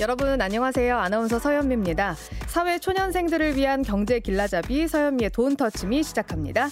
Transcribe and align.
여러분 0.00 0.40
안녕하세요. 0.40 0.96
아나운서 0.96 1.38
서현미입니다. 1.38 2.16
사회 2.48 2.78
초년생들을 2.78 3.56
위한 3.56 3.82
경제 3.82 4.18
길라잡이 4.18 4.88
서현미의 4.88 5.30
돈 5.30 5.56
터치미 5.56 6.02
시작합니다. 6.02 6.70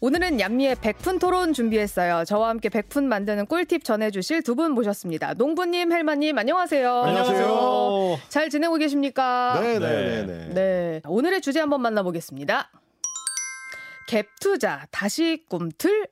오늘은 0.00 0.40
얌미의 0.40 0.76
백푼 0.82 1.18
토론 1.18 1.54
준비했어요. 1.54 2.24
저와 2.26 2.50
함께 2.50 2.68
백푼 2.68 3.08
만드는 3.08 3.46
꿀팁 3.46 3.82
전해주실 3.82 4.42
두 4.42 4.54
분 4.54 4.72
모셨습니다. 4.72 5.34
농부님, 5.34 5.90
헬마님, 5.92 6.36
안녕하세요. 6.36 7.02
안녕하세요. 7.02 8.18
잘 8.28 8.50
지내고 8.50 8.76
계십니까? 8.76 9.58
네네네. 9.58 10.26
네. 10.26 10.48
네. 10.54 11.00
오늘의 11.06 11.40
주제 11.40 11.60
한번 11.60 11.80
만나보겠습니다. 11.80 12.70
갭 14.10 14.26
투자, 14.40 14.86
다시 14.90 15.44
꿈틀? 15.48 16.08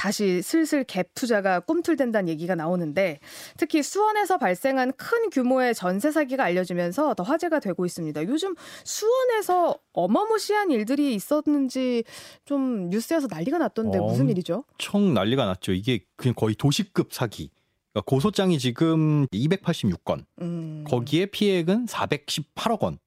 다시 0.00 0.40
슬슬 0.40 0.82
갭 0.82 1.08
투자가 1.14 1.60
꿈틀댄다는 1.60 2.30
얘기가 2.30 2.54
나오는데 2.54 3.20
특히 3.58 3.82
수원에서 3.82 4.38
발생한 4.38 4.94
큰 4.96 5.28
규모의 5.28 5.74
전세 5.74 6.10
사기가 6.10 6.42
알려지면서 6.42 7.12
더 7.12 7.22
화제가 7.22 7.60
되고 7.60 7.84
있습니다. 7.84 8.24
요즘 8.24 8.54
수원에서 8.82 9.76
어마무시한 9.92 10.70
일들이 10.70 11.14
있었는지 11.14 12.04
좀 12.46 12.88
뉴스에서 12.88 13.26
난리가 13.30 13.58
났던데 13.58 13.98
무슨 14.00 14.30
일이죠? 14.30 14.64
총 14.78 15.12
난리가 15.12 15.44
났죠. 15.44 15.72
이게 15.72 16.00
그냥 16.16 16.34
거의 16.34 16.54
도시급 16.54 17.12
사기. 17.12 17.50
그러니까 17.92 18.06
고소장이 18.06 18.58
지금 18.58 19.26
286건. 19.26 20.24
음. 20.40 20.82
거기에 20.88 21.26
피해액은 21.26 21.84
418억 21.84 22.84
원. 22.84 22.98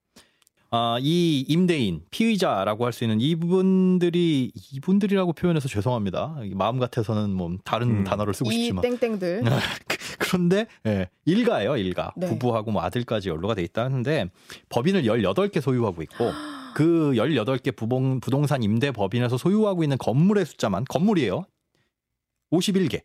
아, 0.75 0.97
이 0.99 1.45
임대인, 1.47 2.01
피의자라고 2.09 2.85
할 2.85 2.93
수 2.93 3.03
있는 3.03 3.21
이분들이, 3.21 4.51
이분들이라고 4.71 5.33
표현해서 5.33 5.67
죄송합니다. 5.67 6.37
마음 6.55 6.79
같아서는 6.79 7.29
뭐 7.29 7.55
다른 7.63 7.97
음. 7.99 8.03
단어를 8.03 8.33
쓰고 8.33 8.51
이 8.51 8.55
싶지만. 8.55 8.81
땡땡들. 8.81 9.43
그런데, 10.17 10.65
예, 10.87 11.09
일가예요, 11.25 11.77
일가. 11.77 12.11
네. 12.15 12.27
부부하고 12.27 12.71
뭐 12.71 12.81
아들까지 12.81 13.29
연루가 13.29 13.53
돼 13.53 13.61
있다 13.61 13.83
하는데, 13.85 14.31
법인을 14.69 15.03
18개 15.03 15.61
소유하고 15.61 16.01
있고, 16.01 16.31
그 16.73 17.11
18개 17.15 17.75
부동, 17.75 18.19
부동산 18.19 18.63
임대 18.63 18.91
법인에서 18.91 19.37
소유하고 19.37 19.83
있는 19.83 19.99
건물의 19.99 20.43
숫자만, 20.45 20.85
건물이에요. 20.85 21.45
51개. 22.51 23.03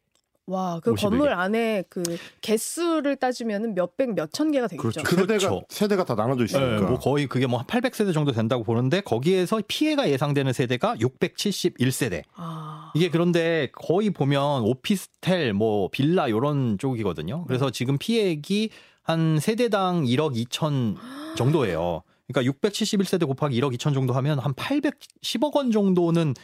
와, 0.49 0.81
그 0.83 0.95
51개. 0.95 1.01
건물 1.01 1.33
안에 1.33 1.85
그 1.91 2.03
개수를 2.41 3.17
따지면 3.17 3.75
몇백, 3.75 4.15
몇천 4.15 4.51
개가 4.51 4.67
되겠죠. 4.67 4.81
그렇죠. 4.81 5.01
세대가 5.01 5.27
그렇죠. 5.27 5.63
세대가 5.69 6.05
다 6.05 6.15
나눠져 6.15 6.45
있으니까. 6.45 6.77
네, 6.77 6.81
뭐 6.81 6.99
거의 6.99 7.27
그게 7.27 7.47
뭐한 7.47 7.67
800세대 7.67 8.15
정도 8.15 8.33
된다고 8.33 8.65
보는데 8.65 9.03
거기에서 9.03 9.61
피해가 9.69 10.09
예상되는 10.09 10.53
세대가 10.55 10.97
671세대. 10.97 12.23
아. 12.35 12.93
이게 12.95 13.11
그런데 13.11 13.69
거의 13.73 14.09
보면 14.09 14.63
오피스텔 14.63 15.53
뭐 15.53 15.89
빌라 15.91 16.31
요런 16.31 16.79
쪽이거든요. 16.79 17.45
그래서 17.45 17.71
지금 17.71 17.99
피해액이 17.99 18.71
한 19.03 19.39
세대당 19.39 20.05
1억 20.05 20.35
2천 20.47 20.97
정도예요. 21.37 22.03
그러니까 22.27 22.53
671세대 22.53 23.27
곱하기 23.27 23.59
1억 23.61 23.77
2천 23.77 23.93
정도 23.93 24.15
하면 24.15 24.39
한 24.39 24.55
810억 24.55 25.55
원 25.55 25.71
정도는 25.71 26.35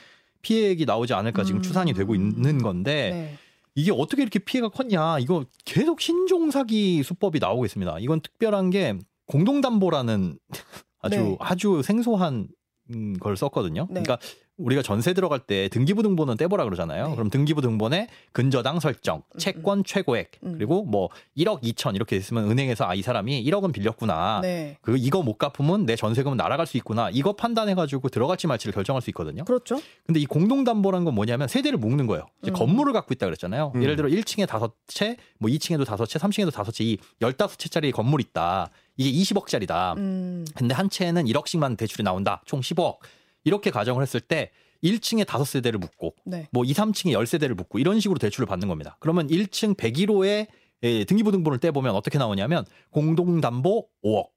피해액이 0.42 0.84
나오지 0.84 1.14
않을까 1.14 1.44
지금 1.44 1.60
음. 1.60 1.62
추산이 1.62 1.94
되고 1.94 2.14
있는 2.14 2.58
건데 2.58 3.10
네. 3.10 3.38
이게 3.74 3.90
어떻게 3.92 4.22
이렇게 4.22 4.38
피해가 4.38 4.68
컸냐? 4.68 5.18
이거 5.18 5.44
계속 5.64 6.00
신종 6.00 6.50
사기 6.50 7.02
수법이 7.02 7.38
나오고 7.40 7.64
있습니다. 7.64 7.98
이건 8.00 8.20
특별한 8.20 8.70
게 8.70 8.98
공동담보라는 9.26 10.38
아주 11.00 11.16
네. 11.16 11.36
아주 11.40 11.82
생소한 11.82 12.48
음, 12.94 13.14
걸 13.18 13.36
썼거든요. 13.36 13.86
네. 13.90 14.02
그러니까 14.02 14.18
우리가 14.56 14.82
전세 14.82 15.12
들어갈 15.14 15.40
때 15.40 15.68
등기부등본은 15.68 16.36
떼보라 16.36 16.64
그러잖아요. 16.64 17.08
네. 17.08 17.14
그럼 17.14 17.28
등기부등본에 17.30 18.08
근저당 18.32 18.80
설정, 18.80 19.22
음, 19.34 19.38
채권 19.38 19.84
최고액, 19.84 20.30
음. 20.44 20.52
그리고 20.56 20.84
뭐 20.84 21.08
1억 21.36 21.62
2천 21.62 21.94
이렇게 21.96 22.16
있으면 22.16 22.50
은행에서 22.50 22.84
아 22.88 22.94
이 22.94 23.02
사람이 23.02 23.44
1억은 23.44 23.72
빌렸구나. 23.72 24.40
네. 24.42 24.78
그 24.80 24.96
이거 24.96 25.22
못 25.22 25.36
갚으면 25.36 25.84
내 25.86 25.96
전세금은 25.96 26.36
날아갈 26.36 26.66
수 26.66 26.76
있구나. 26.76 27.10
이거 27.10 27.32
판단해 27.32 27.74
가지고 27.74 28.08
들어갈지 28.08 28.46
말지를 28.46 28.72
결정할 28.72 29.02
수 29.02 29.10
있거든요. 29.10 29.44
그렇죠. 29.44 29.80
근데 30.06 30.20
이 30.20 30.26
공동담보라는 30.26 31.04
건 31.04 31.14
뭐냐면 31.14 31.48
세대를 31.48 31.78
묶는 31.78 32.06
거예요. 32.06 32.26
이제 32.42 32.52
음. 32.52 32.54
건물을 32.54 32.92
갖고 32.92 33.12
있다 33.12 33.26
그랬잖아요. 33.26 33.72
음. 33.74 33.82
예를 33.82 33.96
들어 33.96 34.08
1층에 34.08 34.46
다섯 34.46 34.74
채, 34.86 35.16
뭐 35.38 35.50
2층에도 35.50 35.84
다섯 35.84 36.06
채, 36.06 36.20
3층에도 36.20 36.52
다섯 36.52 36.70
채, 36.70 36.84
이 36.84 36.98
15채짜리 37.20 37.92
건물 37.92 38.20
있다. 38.20 38.70
이게 38.96 39.10
20억짜리다. 39.34 39.96
음. 39.96 40.44
근데 40.54 40.72
한 40.74 40.88
채는 40.88 41.24
1억씩만 41.24 41.76
대출이 41.76 42.04
나온다. 42.04 42.42
총 42.44 42.60
15억. 42.60 42.98
이렇게 43.44 43.70
가정을 43.70 44.02
했을 44.02 44.20
때 44.20 44.50
1층에 44.82 45.26
다섯 45.26 45.44
세대를 45.44 45.78
묶고 45.78 46.14
네. 46.26 46.48
뭐 46.50 46.64
2, 46.64 46.72
3층에 46.72 47.12
10세대를 47.12 47.54
묶고 47.54 47.78
이런 47.78 48.00
식으로 48.00 48.18
대출을 48.18 48.46
받는 48.46 48.68
겁니다. 48.68 48.96
그러면 49.00 49.28
1층 49.28 49.76
101호에 49.76 50.46
예, 50.82 51.04
등기부등본을 51.04 51.58
떼보면 51.60 51.94
어떻게 51.94 52.18
나오냐면 52.18 52.66
공동담보 52.90 53.86
5억. 54.04 54.28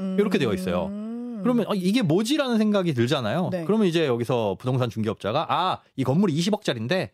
음. 0.00 0.16
이렇게 0.20 0.38
되어 0.38 0.52
있어요. 0.52 0.88
그러면 1.42 1.66
어, 1.68 1.74
이게 1.74 2.02
뭐지라는 2.02 2.58
생각이 2.58 2.94
들잖아요. 2.94 3.48
네. 3.50 3.64
그러면 3.64 3.86
이제 3.86 4.06
여기서 4.06 4.56
부동산 4.58 4.90
중개업자가 4.90 5.46
아, 5.48 5.80
이 5.96 6.04
건물이 6.04 6.34
20억짜리인데 6.34 7.10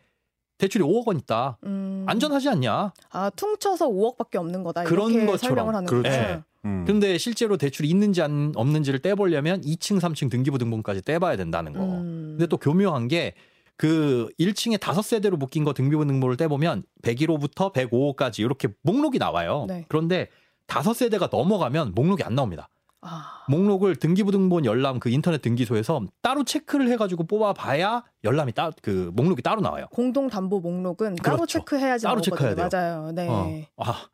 대출이 0.57 0.83
5억 0.83 1.07
원 1.07 1.17
있다. 1.17 1.57
음. 1.63 2.05
안전하지 2.07 2.49
않냐? 2.49 2.93
아 3.09 3.29
퉁쳐서 3.31 3.89
5억밖에 3.89 4.35
없는 4.35 4.63
거다. 4.63 4.83
그런 4.83 5.25
것처럼. 5.25 5.37
설명을 5.37 5.75
하는 5.75 5.87
그렇죠. 5.87 6.09
네. 6.09 6.41
음. 6.65 6.85
근데 6.85 7.17
실제로 7.17 7.57
대출이 7.57 7.89
있는지 7.89 8.21
안, 8.21 8.53
없는지를 8.55 8.99
떼보려면 8.99 9.61
2층, 9.61 9.99
3층 9.99 10.29
등기부 10.29 10.57
등본까지 10.57 11.01
떼봐야 11.01 11.35
된다는 11.35 11.73
거. 11.73 11.83
음. 11.83 12.35
근데 12.37 12.47
또 12.47 12.57
교묘한 12.57 13.07
게 13.07 13.33
그 13.77 14.29
1층에 14.39 14.79
다섯 14.79 15.01
세대로 15.01 15.37
묶인 15.37 15.63
거 15.63 15.73
등기부 15.73 16.05
등본을 16.05 16.37
떼보면 16.37 16.83
101호부터 17.01 17.73
105호까지 17.73 18.39
이렇게 18.39 18.67
목록이 18.83 19.17
나와요. 19.17 19.65
네. 19.67 19.85
그런데 19.87 20.29
다섯 20.67 20.93
세대가 20.93 21.29
넘어가면 21.31 21.93
목록이 21.95 22.23
안 22.23 22.35
나옵니다. 22.35 22.69
아. 23.01 23.43
목록을 23.49 23.97
등기부등본 23.97 24.63
열람 24.63 24.99
그 24.99 25.09
인터넷 25.09 25.41
등기소에서 25.41 26.05
따로 26.21 26.45
체크를 26.45 26.87
해가지고 26.91 27.25
뽑아봐야 27.25 28.05
열람이 28.23 28.53
따 28.53 28.71
그 28.81 29.11
목록이 29.13 29.41
따로 29.41 29.59
나와요. 29.59 29.87
공동 29.91 30.29
담보 30.29 30.61
목록은 30.61 31.15
따로 31.15 31.37
그렇죠. 31.37 31.59
체크해야지 31.59 32.03
따로 32.03 32.21
나오거든요. 32.21 32.35
체크해야 32.37 32.69
돼요. 32.69 32.69
맞아요. 32.71 33.11
네. 33.11 33.27
어. 33.75 33.83
아 33.83 34.05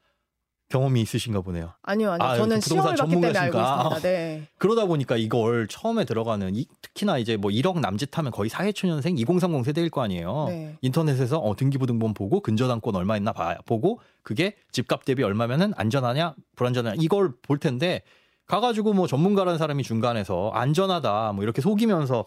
경험이 0.69 1.01
있으신가 1.01 1.41
보네요. 1.41 1.73
아니요, 1.81 2.11
아니요. 2.11 2.27
아, 2.27 2.35
저는 2.37 2.59
부동산 2.59 2.95
시험을 2.95 2.97
봤기 2.97 3.21
때문에 3.21 3.39
알고. 3.39 3.59
있습니다. 3.59 3.99
네. 4.01 4.43
그러다 4.59 4.85
보니까 4.85 5.17
이걸 5.17 5.67
처음에 5.67 6.05
들어가는 6.05 6.55
이, 6.55 6.67
특히나 6.81 7.17
이제 7.17 7.37
뭐 7.37 7.49
1억 7.49 7.79
남짓하면 7.79 8.31
거의 8.31 8.49
사회초년생 8.49 9.17
2030 9.17 9.65
세대일 9.65 9.89
거 9.89 10.01
아니에요. 10.03 10.45
네. 10.47 10.77
인터넷에서 10.81 11.39
어, 11.39 11.55
등기부등본 11.55 12.13
보고 12.13 12.39
근저당권 12.41 12.95
얼마 12.95 13.17
있나 13.17 13.33
봐 13.33 13.57
보고 13.65 13.99
그게 14.21 14.55
집값 14.71 15.05
대비 15.05 15.23
얼마면은 15.23 15.73
안전하냐 15.75 16.35
불안전하냐 16.55 17.01
이걸 17.01 17.31
볼 17.41 17.57
텐데 17.57 18.03
가가지고 18.45 18.93
뭐 18.93 19.07
전문가라는 19.07 19.57
사람이 19.57 19.81
중간에서 19.83 20.51
안전하다 20.53 21.33
뭐 21.33 21.43
이렇게 21.43 21.61
속이면서 21.61 22.25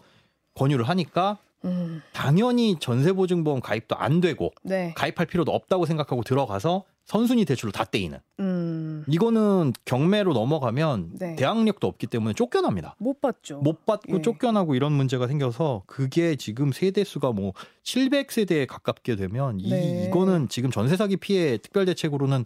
권유를 0.55 0.89
하니까 0.89 1.37
음. 1.63 2.01
당연히 2.11 2.77
전세보증보험 2.77 3.61
가입도 3.61 3.95
안 3.95 4.19
되고 4.19 4.51
네. 4.63 4.93
가입할 4.97 5.27
필요도 5.27 5.53
없다고 5.53 5.85
생각하고 5.85 6.23
들어가서 6.23 6.83
선순위 7.05 7.45
대출로 7.45 7.71
다 7.71 7.83
떼이는 7.83 8.17
음. 8.39 9.03
이거는 9.07 9.73
경매로 9.85 10.33
넘어가면 10.33 11.11
네. 11.19 11.35
대항력도 11.35 11.85
없기 11.85 12.07
때문에 12.07 12.33
쫓겨납니다. 12.33 12.95
못 12.97 13.19
봤죠. 13.19 13.59
못 13.59 13.85
받고 13.85 14.17
예. 14.17 14.21
쫓겨나고 14.21 14.75
이런 14.75 14.93
문제가 14.93 15.27
생겨서 15.27 15.83
그게 15.85 16.35
지금 16.35 16.71
세대 16.71 17.03
수가 17.03 17.31
뭐 17.33 17.53
700세대에 17.83 18.67
가깝게 18.67 19.15
되면 19.15 19.59
이 19.59 19.69
네. 19.69 20.05
이거는 20.07 20.47
지금 20.47 20.71
전세 20.71 20.95
사기 20.95 21.17
피해 21.17 21.57
특별 21.57 21.85
대책으로는 21.85 22.43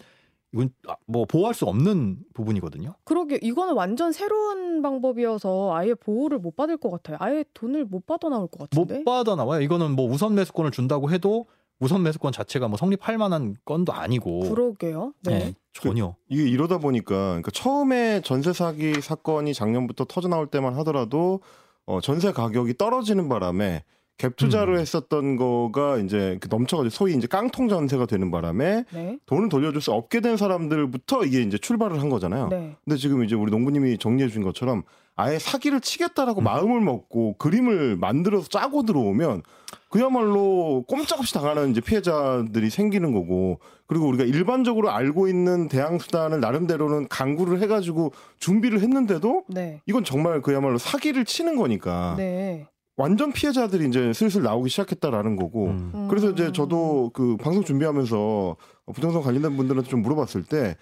이건 0.54 0.70
아, 0.88 0.96
뭐 1.06 1.26
보호할 1.26 1.54
수 1.54 1.66
없는 1.66 2.20
부분이거든요. 2.34 2.96
그러게 3.04 3.38
이거는 3.42 3.74
완전 3.76 4.12
새로운 4.12 4.82
방법이어서 4.82 5.76
아예 5.76 5.94
보호를 5.94 6.40
못 6.40 6.56
받을 6.56 6.78
것 6.78 6.90
같아요. 6.90 7.18
아예 7.20 7.44
돈을 7.54 7.86
못 7.86 8.06
받아 8.08 8.30
나올 8.30 8.48
것못 8.48 8.70
같은데. 8.70 9.04
받아 9.04 9.36
나와요. 9.36 9.62
이거는 9.62 9.92
뭐 9.92 10.10
우선 10.10 10.36
매수권을 10.36 10.72
준다고 10.72 11.12
해도 11.12 11.46
우선 11.80 12.04
매수권 12.04 12.32
자체가 12.32 12.68
뭐 12.68 12.78
성립할 12.78 13.18
만한 13.18 13.56
건도 13.66 13.94
아니고 13.94 14.50
그러게요. 14.50 15.14
네. 15.24 15.40
네, 15.40 15.54
전혀 15.74 16.16
이게 16.28 16.48
이러다 16.50 16.80
보니까 16.80 17.16
그러니까 17.16 17.52
처음에 17.52 18.22
전세 18.22 18.54
사기 18.54 19.00
사건이 19.00 19.54
작년부터 19.54 20.06
터져 20.06 20.28
나올 20.28 20.48
때만 20.48 20.74
하더라도 20.78 21.42
어, 21.86 22.02
전세 22.02 22.32
가격이 22.32 22.78
떨어지는 22.78 23.30
바람에 23.30 23.84
갭 24.18 24.36
투자를 24.36 24.76
음. 24.76 24.80
했었던 24.80 25.36
거가 25.36 25.98
이제 25.98 26.38
그 26.42 26.48
넘쳐가지고 26.50 26.90
소위 26.90 27.16
이제 27.16 27.28
깡통 27.28 27.68
전세가 27.68 28.08
되는 28.08 28.32
바람에 28.32 28.86
네. 28.92 29.20
돈을 29.28 29.50
돌려줄 29.50 29.80
수 29.80 29.92
없게 29.92 30.22
된 30.22 30.38
사람들부터 30.38 31.24
이게 31.26 31.42
이제 31.42 31.58
출발을 31.58 32.02
한 32.02 32.10
거잖아요. 32.10 32.48
네. 32.48 32.76
근데 32.84 32.98
지금 32.98 33.24
이제 33.24 33.36
우리 33.36 33.52
농부님이 33.52 34.00
정리해 34.00 34.30
준 34.30 34.44
것처럼 34.44 34.84
아예 35.16 35.38
사기를 35.38 35.82
치겠다라고 35.82 36.42
음. 36.42 36.44
마음을 36.44 36.82
먹고 36.82 37.36
그림을 37.38 37.98
만들어서 37.98 38.50
짜고 38.50 38.84
들어오면 38.84 39.44
그야말로 39.90 40.84
꼼짝없이 40.88 41.34
당하는 41.34 41.72
이제 41.72 41.82
피해자들이 41.82 42.70
생기는 42.70 43.14
거고 43.14 43.60
그리고 43.86 44.08
우리가 44.08 44.26
일반적으로 44.26 44.92
알고 44.92 45.28
있는 45.28 45.70
대항 45.70 45.98
수단을 46.00 46.40
나름대로는 46.40 47.08
강구를 47.08 47.62
해가지고 47.62 48.12
준비를 48.40 48.82
했는데도 48.82 49.46
네. 49.48 49.82
이건 49.86 50.04
정말 50.04 50.42
그야말로 50.42 50.78
사기를 50.78 51.24
치는 51.26 51.56
거니까 51.56 52.16
네. 52.18 52.68
완전 52.98 53.32
피해자들이 53.32 53.88
이제 53.88 54.12
슬슬 54.12 54.42
나오기 54.42 54.70
시작했다라는 54.70 55.36
거고 55.36 55.68
음. 55.68 55.92
음. 55.94 56.08
그래서 56.10 56.32
이제 56.32 56.52
저도 56.52 57.12
그 57.14 57.38
방송 57.38 57.64
준비하면서 57.64 58.58
부동산 58.94 59.22
관련된 59.22 59.56
분들한테 59.56 59.90
좀 59.90 60.02
물어봤을 60.02 60.44
때 60.44 60.76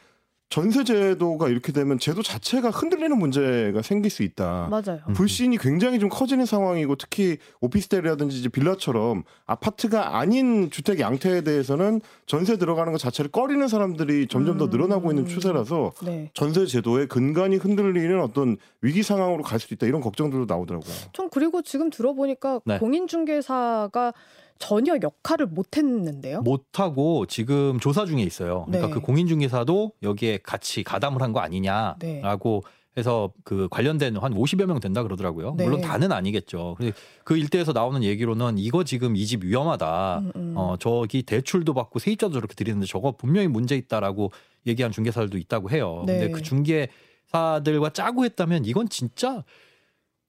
전세 0.50 0.83
제도가 0.83 1.50
이렇게 1.50 1.71
되면 1.71 1.97
제도 1.97 2.21
자체가 2.21 2.69
흔들리는 2.69 3.18
문제가 3.18 3.81
생길 3.81 4.12
수 4.12 4.24
있다. 4.24 4.68
맞아요. 4.69 5.01
음. 5.09 5.13
불신이 5.13 5.57
굉장히 5.57 6.00
좀 6.00 6.07
커지는 6.09 6.45
상황이고 6.45 6.95
특히 6.95 7.38
오피스텔이라든지 7.62 8.39
이제 8.39 8.50
빌라처럼 8.50 9.24
아파트가 9.45 10.18
아닌 10.18 10.69
주택 10.69 11.00
양태에 11.00 11.42
대해서는 11.42 12.00
전세 12.27 12.57
들어가는 12.57 12.92
것 12.92 13.00
자체를 13.00 13.31
꺼리는 13.31 13.68
사람들이 13.68 14.27
점점 14.27 14.57
더 14.57 14.65
음. 14.65 14.69
늘어나고 14.69 15.12
있는 15.12 15.25
추세라서 15.25 15.94
네. 16.03 16.30
전세 16.33 16.65
제도의 16.65 17.07
근간이 17.07 17.57
흔들리는 17.57 18.21
어떤 18.21 18.57
위기 18.81 19.01
상황으로 19.03 19.41
갈 19.41 19.59
수도 19.59 19.74
있다 19.75 19.88
이런 19.88 20.00
걱정들도 20.00 20.45
나오더라고요. 20.48 20.94
전 21.12 21.30
그리고 21.30 21.63
지금 21.63 21.89
들어보니까 21.89 22.62
네. 22.65 22.77
공인중개사가 22.77 24.13
전혀 24.59 24.95
역할을 25.01 25.47
못 25.47 25.75
했는데요. 25.77 26.41
못 26.41 26.79
하고 26.79 27.25
지금 27.25 27.79
조사 27.79 28.05
중에 28.05 28.21
있어요. 28.23 28.65
그러니까 28.67 28.87
네. 28.87 28.93
그 28.93 28.99
공인중개사도 29.01 29.91
여기에 30.01 30.39
같이 30.43 30.83
가담을 30.83 31.21
한거 31.21 31.39
네. 31.41 31.45
아니냐라고 31.45 32.63
해서 32.97 33.33
그 33.43 33.67
관련된 33.69 34.15
한 34.15 34.33
50여 34.33 34.65
명 34.67 34.79
된다 34.79 35.03
그러더라고요. 35.03 35.55
네. 35.57 35.65
물론 35.65 35.81
다는 35.81 36.13
아니겠죠. 36.13 36.75
근데 36.77 36.93
그 37.25 37.35
일대에서 37.37 37.73
나오는 37.73 38.01
얘기로는 38.03 38.57
이거 38.57 38.85
지금 38.85 39.17
이 39.17 39.25
집 39.25 39.43
위험하다. 39.43 40.19
음, 40.19 40.31
음. 40.37 40.53
어 40.55 40.77
저기 40.79 41.23
대출도 41.23 41.73
받고 41.73 41.99
세입자도 41.99 42.33
저렇게 42.33 42.55
드리는데 42.55 42.85
저거 42.87 43.11
분명히 43.11 43.49
문제 43.49 43.75
있다라고 43.75 44.31
얘기한 44.65 44.93
중개사들도 44.93 45.37
있다고 45.37 45.71
해요. 45.71 46.03
네. 46.05 46.19
근데 46.19 46.31
그 46.31 46.41
중개사들과 46.41 47.89
짜고 47.91 48.23
했다면 48.23 48.63
이건 48.63 48.87
진짜 48.87 49.43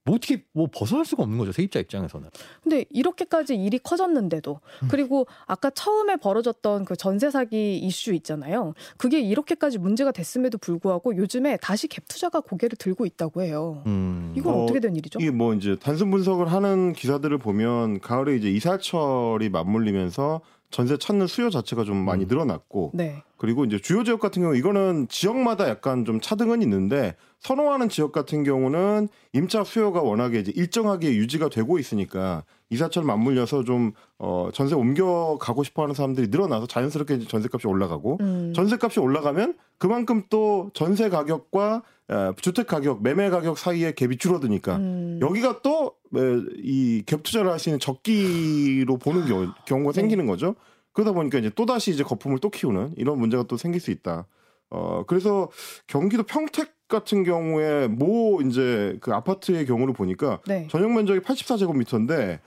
뭐 0.06 0.14
어떻게 0.14 0.44
뭐 0.52 0.68
벗어날 0.72 1.04
수가 1.04 1.24
없는 1.24 1.36
거죠 1.36 1.52
세입자 1.52 1.80
입장에서는. 1.80 2.30
근데 2.62 2.84
이렇게까지 2.90 3.56
일이 3.56 3.78
커졌는데도 3.78 4.60
음. 4.84 4.88
그리고 4.88 5.26
아까 5.46 5.68
처음에 5.68 6.16
벌어졌던 6.16 6.84
그 6.84 6.96
전세 6.96 7.30
사기 7.30 7.76
이슈 7.76 8.14
있잖아요. 8.14 8.72
그게 8.96 9.20
이렇게까지 9.20 9.78
문제가 9.78 10.12
됐음에도 10.12 10.58
불구하고 10.58 11.16
요즘에 11.16 11.58
다시 11.58 11.88
갭 11.88 12.04
투자가 12.08 12.40
고개를 12.40 12.76
들고 12.78 13.04
있다고 13.04 13.42
해요. 13.42 13.82
음. 13.86 14.32
이건 14.36 14.54
어, 14.54 14.62
어, 14.62 14.66
떻게된 14.66 14.94
일이죠? 14.94 15.18
이게 15.20 15.30
뭐 15.32 15.52
이제 15.54 15.76
단순 15.80 16.10
분석을 16.12 16.52
하는 16.52 16.92
기사들을 16.92 17.36
보면 17.38 17.98
가을에 18.00 18.36
이제 18.36 18.48
이사철이 18.48 19.48
맞물리면서 19.48 20.40
전세 20.70 20.96
찾는 20.96 21.26
수요 21.26 21.50
자체가 21.50 21.84
좀 21.84 21.96
많이 21.96 22.24
음. 22.24 22.28
늘어났고 22.28 22.92
네. 22.94 23.22
그리고 23.36 23.64
이제 23.64 23.78
주요 23.78 24.04
지역 24.04 24.20
같은 24.20 24.42
경우 24.42 24.56
이거는 24.56 25.08
지역마다 25.08 25.68
약간 25.68 26.04
좀 26.04 26.20
차등은 26.20 26.62
있는데 26.62 27.16
선호하는 27.40 27.88
지역 27.88 28.12
같은 28.12 28.44
경우는 28.44 29.08
임차 29.32 29.64
수요가 29.64 30.00
워낙에 30.02 30.38
이제 30.40 30.52
일정하게 30.54 31.14
유지가 31.16 31.48
되고 31.48 31.78
있으니까 31.78 32.44
이사철 32.70 33.04
맞물려서 33.04 33.64
좀 33.64 33.92
어, 34.18 34.48
전세 34.52 34.74
옮겨 34.74 35.38
가고 35.40 35.62
싶어하는 35.62 35.94
사람들이 35.94 36.28
늘어나서 36.28 36.66
자연스럽게 36.66 37.14
이제 37.14 37.26
전세값이 37.28 37.66
올라가고 37.68 38.18
음. 38.20 38.52
전세값이 38.54 38.98
올라가면 39.00 39.54
그만큼 39.78 40.22
또 40.30 40.70
전세 40.74 41.08
가격과 41.08 41.82
에, 42.08 42.32
주택 42.40 42.66
가격, 42.66 43.02
매매 43.02 43.30
가격 43.30 43.58
사이에 43.58 43.92
갭이 43.92 44.18
줄어드니까 44.18 44.76
음. 44.76 45.18
여기가 45.20 45.60
또 45.62 45.96
이 46.14 47.02
갭 47.06 47.22
투자를 47.22 47.50
할 47.50 47.58
수 47.58 47.68
있는 47.68 47.80
적기로 47.80 48.96
보는 48.98 49.26
겨, 49.26 49.54
경우가 49.66 49.92
네. 49.92 50.00
생기는 50.00 50.26
거죠. 50.26 50.54
그러다 50.96 51.12
보니까 51.12 51.36
이제 51.38 51.50
또 51.54 51.66
다시 51.66 51.90
이제 51.90 52.02
거품을 52.02 52.38
또 52.38 52.48
키우는 52.48 52.94
이런 52.96 53.18
문제가 53.18 53.42
또 53.42 53.58
생길 53.58 53.82
수 53.82 53.90
있다. 53.90 54.26
어 54.70 55.04
그래서 55.06 55.50
경기도 55.86 56.22
평택 56.22 56.72
같은 56.88 57.22
경우에 57.22 57.86
모 57.86 58.40
이제 58.40 58.96
그 59.02 59.12
아파트의 59.12 59.66
경우를 59.66 59.92
보니까 59.92 60.40
네. 60.46 60.66
전용 60.70 60.94
면적이 60.94 61.20
84제곱미터인데 61.20 62.38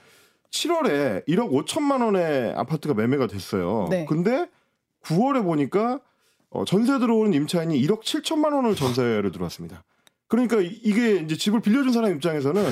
7월에 0.51 1.25
1억 1.27 1.51
5천만 1.51 2.01
원의 2.03 2.53
아파트가 2.55 2.95
매매가 2.95 3.27
됐어요. 3.27 3.85
네. 3.91 4.05
근데 4.05 4.47
9월에 5.03 5.43
보니까 5.43 5.99
어, 6.49 6.65
전세 6.65 6.97
들어오는 6.97 7.31
임차인이 7.35 7.79
1억 7.85 8.01
7천만 8.01 8.53
원을 8.55 8.73
전세를 8.75 9.31
들어왔습니다. 9.31 9.83
그러니까 10.27 10.59
이- 10.59 10.79
이게 10.83 11.17
이제 11.17 11.35
집을 11.37 11.59
빌려준 11.61 11.93
사람 11.93 12.11
입장에서는 12.15 12.63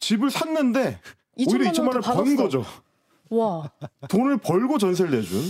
집을 0.00 0.32
샀는데 0.32 0.98
오히려 1.36 1.70
2천만 1.70 1.86
원을 1.88 2.02
더 2.02 2.14
번. 2.14 2.36
거죠. 2.36 2.64
와. 3.30 3.70
돈을 4.08 4.38
벌고 4.38 4.78
전세를 4.78 5.10
내준 5.12 5.40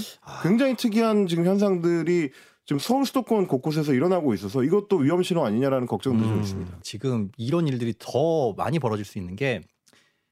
굉장히 0.42 0.76
특이한 0.76 1.26
지금 1.26 1.44
현상들이 1.46 2.30
지금 2.66 2.78
서울 2.78 3.04
수도권 3.04 3.46
곳곳에서 3.46 3.92
일어나고 3.92 4.32
있어서 4.34 4.62
이것도 4.62 4.96
위험 4.98 5.22
신호 5.22 5.44
아니냐라는 5.44 5.86
걱정도 5.86 6.24
좀 6.24 6.34
음, 6.34 6.40
있습니다. 6.40 6.78
지금 6.82 7.30
이런 7.36 7.68
일들이 7.68 7.92
더 7.98 8.52
많이 8.54 8.78
벌어질 8.78 9.04
수 9.04 9.18
있는 9.18 9.36
게 9.36 9.60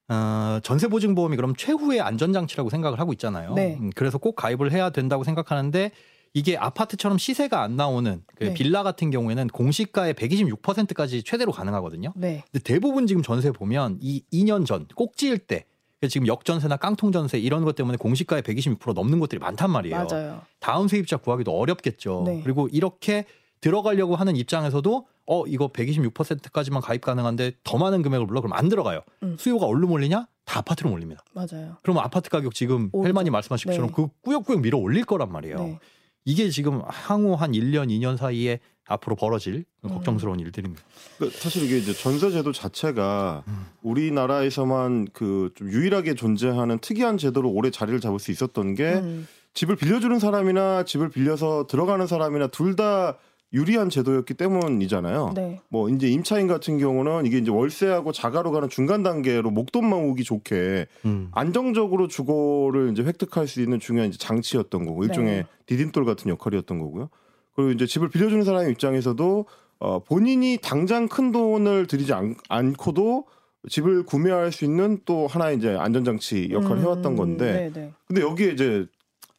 어, 0.09 0.59
전세 0.63 0.89
보증 0.89 1.15
보험이 1.15 1.37
그럼 1.37 1.55
최후의 1.57 2.01
안전 2.01 2.33
장치라고 2.33 2.71
생각을 2.71 2.99
하고 3.01 3.13
있잖아요. 3.13 3.55
네. 3.55 3.77
음, 3.81 3.91
그래서 3.95 4.19
꼭 4.19 4.35
가입을 4.37 4.73
해야 4.73 4.91
된다고 4.91 5.25
생각하는데 5.25 5.91
이게 6.35 6.57
아파트처럼 6.57 7.19
시세가 7.19 7.63
안 7.63 7.77
나오는 7.77 8.23
그 8.37 8.45
네. 8.45 8.55
빌라 8.55 8.83
같은 8.83 9.11
경우에는 9.11 9.49
공시가의 9.49 10.15
126%까지 10.15 11.23
최대로 11.23 11.53
가능하거든요. 11.53 12.13
네. 12.17 12.43
근데 12.51 12.63
대부분 12.65 13.07
지금 13.07 13.23
전세 13.23 13.51
보면 13.53 13.99
이 14.01 14.23
2년 14.33 14.65
전 14.67 14.87
꼭 14.97 15.17
지을 15.19 15.37
때 15.39 15.67
지금 16.09 16.27
역전세나 16.27 16.77
깡통전세 16.77 17.39
이런 17.39 17.65
것 17.65 17.75
때문에 17.75 17.97
공시가의 17.97 18.43
126% 18.43 18.95
넘는 18.95 19.21
것들이 19.21 19.39
많단 19.39 19.71
말이에요. 19.71 20.07
맞아요. 20.11 20.43
다음 20.61 20.89
세입자 20.89 21.19
구하기도 21.19 21.53
어렵겠죠. 21.57 22.25
네. 22.27 22.41
그리고 22.43 22.69
이렇게 22.73 23.25
들어가려고 23.61 24.17
하는 24.17 24.37
입장에서도 24.37 25.07
어 25.27 25.47
이거 25.47 25.69
126%까지만 25.69 26.83
가입 26.83 27.01
가능한데 27.01 27.53
더 27.63 27.79
많은 27.79 28.03
금액을 28.03 28.27
불러 28.27 28.41
그럼 28.41 28.53
안 28.55 28.69
들어가요. 28.69 29.03
음. 29.23 29.37
수요가 29.39 29.67
얼로 29.67 29.87
몰리냐? 29.87 30.27
다 30.45 30.59
아파트로 30.59 30.91
몰립니다. 30.91 31.23
맞아요. 31.33 31.77
그러면 31.83 32.03
아파트 32.03 32.29
가격 32.29 32.55
지금 32.55 32.91
오르죠. 32.93 33.07
헬만이 33.07 33.31
말씀하신 33.31 33.71
것처럼 33.71 33.91
네. 33.91 33.95
그 33.95 34.09
꾸역꾸역 34.23 34.61
밀어 34.61 34.79
올릴 34.79 35.05
거란 35.05 35.31
말이에요. 35.31 35.57
네. 35.59 35.79
이게 36.25 36.51
지금 36.51 36.83
향후 36.89 37.35
한 37.35 37.53
1년, 37.53 37.89
2년 37.89 38.17
사이에 38.17 38.61
앞으로 38.87 39.17
벌어질 39.17 39.65
음. 39.85 39.89
걱정스러운 39.89 40.41
일들입니다. 40.41 40.83
그러니까 41.17 41.39
사실 41.39 41.65
이게 41.65 41.79
이제 41.79 41.93
전세제도 41.93 42.53
자체가 42.53 43.45
음. 43.47 43.67
우리나라에서만 43.83 45.09
그 45.13 45.51
좀 45.55 45.71
유일하게 45.71 46.15
존재하는 46.15 46.79
특이한 46.79 47.19
제도로 47.19 47.51
오래 47.51 47.71
자리를 47.71 47.99
잡을 48.01 48.19
수 48.19 48.31
있었던 48.31 48.75
게 48.75 48.95
음. 48.95 49.27
집을 49.55 49.77
빌려주는 49.77 50.19
사람이나 50.19 50.85
집을 50.85 51.11
빌려서 51.11 51.67
들어가는 51.69 52.07
사람이나 52.07 52.47
둘 52.49 52.77
다 52.77 53.19
유리한 53.55 53.91
제도였기 53.91 54.33
때문이잖아요. 54.33 55.33
네. 55.37 55.61
뭐 55.69 55.91
이제 55.91 56.09
임차인 56.09 56.47
같은 56.47 56.79
경우는 56.79 57.27
이게 57.27 57.37
이제 57.37 57.51
월세하고 57.51 58.11
자가로 58.13 58.51
가는 58.51 58.71
중간 58.71 59.03
단계로 59.03 59.51
목돈만 59.51 59.93
오기 60.05 60.25
좋게 60.25 60.87
음. 61.05 61.29
안정적으로 61.33 62.09
주거를 62.09 62.93
이제 62.93 63.03
획득할 63.03 63.47
수 63.47 63.61
있는 63.61 63.79
중요한 63.79 64.09
이제 64.09 64.17
장치였던 64.17 64.87
거고 64.87 65.05
일종의 65.05 65.37
네. 65.37 65.47
디딤돌 65.67 66.07
같은 66.07 66.31
역할이었던 66.31 66.79
거고요. 66.79 67.11
그리고 67.55 67.71
이제 67.71 67.87
집을 67.87 68.09
빌려주는 68.09 68.45
사람 68.45 68.71
입장에서도 68.71 69.47
어, 69.81 69.99
본인이 70.01 70.59
당장 70.63 71.09
큰 71.09 71.33
돈을 71.33 71.87
들이지 71.87 72.13
않, 72.13 72.37
않고도 72.49 73.27
집을 73.69 74.05
구매할 74.05 74.53
수 74.53 74.65
있는 74.65 75.01
또 75.05 75.27
하나의 75.27 75.57
이제 75.57 75.77
안전장치 75.77 76.49
역할을 76.51 76.79
음, 76.79 76.83
해왔던 76.83 77.17
건데 77.17 77.53
네, 77.53 77.81
네. 77.81 77.93
근데 78.07 78.23
여기에 78.23 78.53
이제 78.53 78.87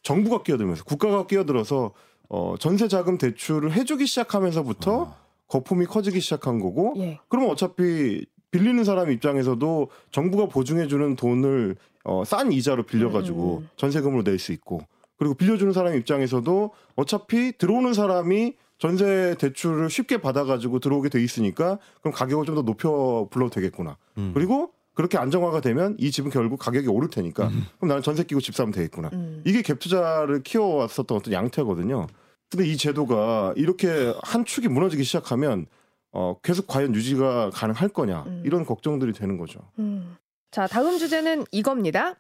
정부가 0.02 0.44
끼어들면서 0.44 0.84
국가가 0.84 1.26
끼어들어서 1.28 1.92
어, 2.30 2.56
전세 2.60 2.88
자금 2.88 3.18
대출을 3.18 3.74
해주기 3.74 4.06
시작하면서부터 4.06 5.06
아. 5.06 5.16
거품이 5.48 5.86
커지기 5.86 6.20
시작한 6.20 6.60
거고 6.60 6.94
예. 6.98 7.20
그러면 7.28 7.52
어차피 7.52 8.26
빌리는 8.52 8.84
사람 8.84 9.12
입장에서도 9.12 9.90
정부가 10.12 10.48
보증해주는 10.48 11.16
돈을 11.16 11.76
어, 12.06 12.24
싼 12.26 12.52
이자로 12.52 12.84
빌려가지고 12.84 13.58
음. 13.60 13.70
전세금으로 13.78 14.24
낼 14.24 14.40
수 14.40 14.52
있고 14.52 14.82
그리고 15.24 15.36
빌려주는 15.36 15.72
사람 15.72 15.96
입장에서도 15.96 16.72
어차피 16.98 17.58
들어오는 17.58 17.94
사람이 17.94 18.56
전세 18.78 19.36
대출을 19.40 19.90
쉽게 19.90 20.18
받아가지고 20.18 20.80
들어오게 20.80 21.08
돼 21.08 21.24
있으니까 21.24 21.80
그럼 22.02 22.14
가격을 22.14 22.46
좀 22.46 22.56
더 22.56 22.62
높여 22.64 23.30
불러도 23.32 23.50
되겠구나. 23.54 23.96
음. 24.18 24.32
그리고 24.34 24.74
그렇게 24.94 25.18
안정화가 25.18 25.62
되면 25.62 25.96
이 25.98 26.12
집은 26.12 26.30
결국 26.30 26.58
가격이 26.60 26.90
오를 26.90 27.10
테니까 27.10 27.48
그럼 27.78 27.88
나는 27.88 28.04
전세 28.04 28.24
끼고 28.24 28.42
집 28.42 28.54
사면 28.54 28.74
되겠구나. 28.74 29.12
음. 29.14 29.42
이게 29.46 29.62
갭 29.62 29.80
투자를 29.80 30.44
키워왔었던 30.44 31.18
어떤 31.18 31.32
양태거든요. 31.34 32.08
근데 32.52 32.68
이 32.68 32.76
제도가 32.76 33.54
이렇게 33.56 34.14
한 34.24 34.44
축이 34.44 34.68
무너지기 34.68 35.06
시작하면 35.06 35.68
어, 36.12 36.36
계속 36.44 36.68
과연 36.68 36.94
유지가 36.94 37.50
가능할 37.52 37.88
거냐 37.90 38.24
음. 38.28 38.44
이런 38.46 38.66
걱정들이 38.66 39.14
되는 39.14 39.38
거죠. 39.38 39.62
음. 39.80 40.18
자, 40.52 40.68
다음 40.68 40.98
주제는 40.98 41.46
이겁니다. 41.52 42.16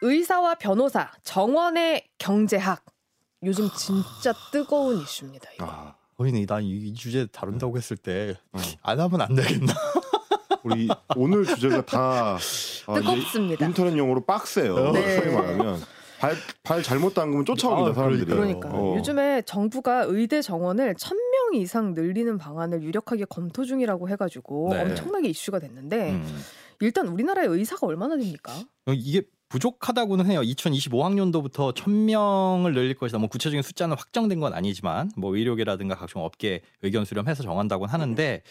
의사와 0.00 0.56
변호사, 0.56 1.10
정원의 1.24 2.04
경제학. 2.18 2.84
요즘 3.42 3.68
진짜 3.76 4.32
뜨거운 4.52 4.98
이슈입니다. 4.98 5.50
이거. 5.54 5.66
아, 5.66 5.94
거인이 6.16 6.46
난이 6.46 6.68
이 6.68 6.94
주제 6.94 7.26
다룬다고 7.26 7.76
했을 7.76 7.96
때안 7.96 8.34
어. 8.52 9.02
하면 9.02 9.20
안 9.20 9.34
되겠나? 9.34 9.72
우리 10.64 10.88
오늘 11.16 11.44
주제가 11.44 11.84
다 11.86 12.36
아, 12.86 12.98
이제 12.98 13.00
뜨겁습니다. 13.00 13.66
인터넷 13.66 13.96
용어로 13.96 14.24
빡세요. 14.24 14.92
네. 14.92 15.20
소위 15.20 15.32
말하면 15.32 15.80
발, 16.18 16.34
발 16.64 16.82
잘못 16.82 17.14
담그면 17.14 17.44
쫓아옵니다 17.44 17.90
아, 17.90 17.94
사람들이. 17.94 18.26
그러니까 18.26 18.68
어. 18.70 18.96
요즘에 18.96 19.42
정부가 19.42 20.04
의대 20.08 20.42
정원을 20.42 20.94
1000명 20.94 21.54
이상 21.54 21.94
늘리는 21.94 22.36
방안을 22.38 22.82
유력하게 22.82 23.24
검토 23.26 23.64
중이라고 23.64 24.08
해가지고 24.08 24.70
네. 24.72 24.82
엄청나게 24.82 25.28
이슈가 25.28 25.60
됐는데 25.60 26.10
음. 26.10 26.42
일단 26.80 27.06
우리나라의 27.06 27.48
의사가 27.48 27.86
얼마나 27.86 28.16
됩니까? 28.16 28.52
이게 28.88 29.22
부족하다고는 29.48 30.26
해요. 30.26 30.40
2025학년도부터 30.40 31.74
1000명을 31.74 32.72
늘릴 32.72 32.94
것이다. 32.94 33.18
뭐 33.18 33.28
구체적인 33.28 33.62
숫자는 33.62 33.96
확정된 33.96 34.40
건 34.40 34.54
아니지만 34.54 35.10
뭐 35.16 35.34
의료계라든가 35.36 35.94
각종 35.94 36.24
업계 36.24 36.60
의견 36.82 37.04
수렴해서 37.04 37.42
정한다고는 37.42 37.92
하는데 37.92 38.42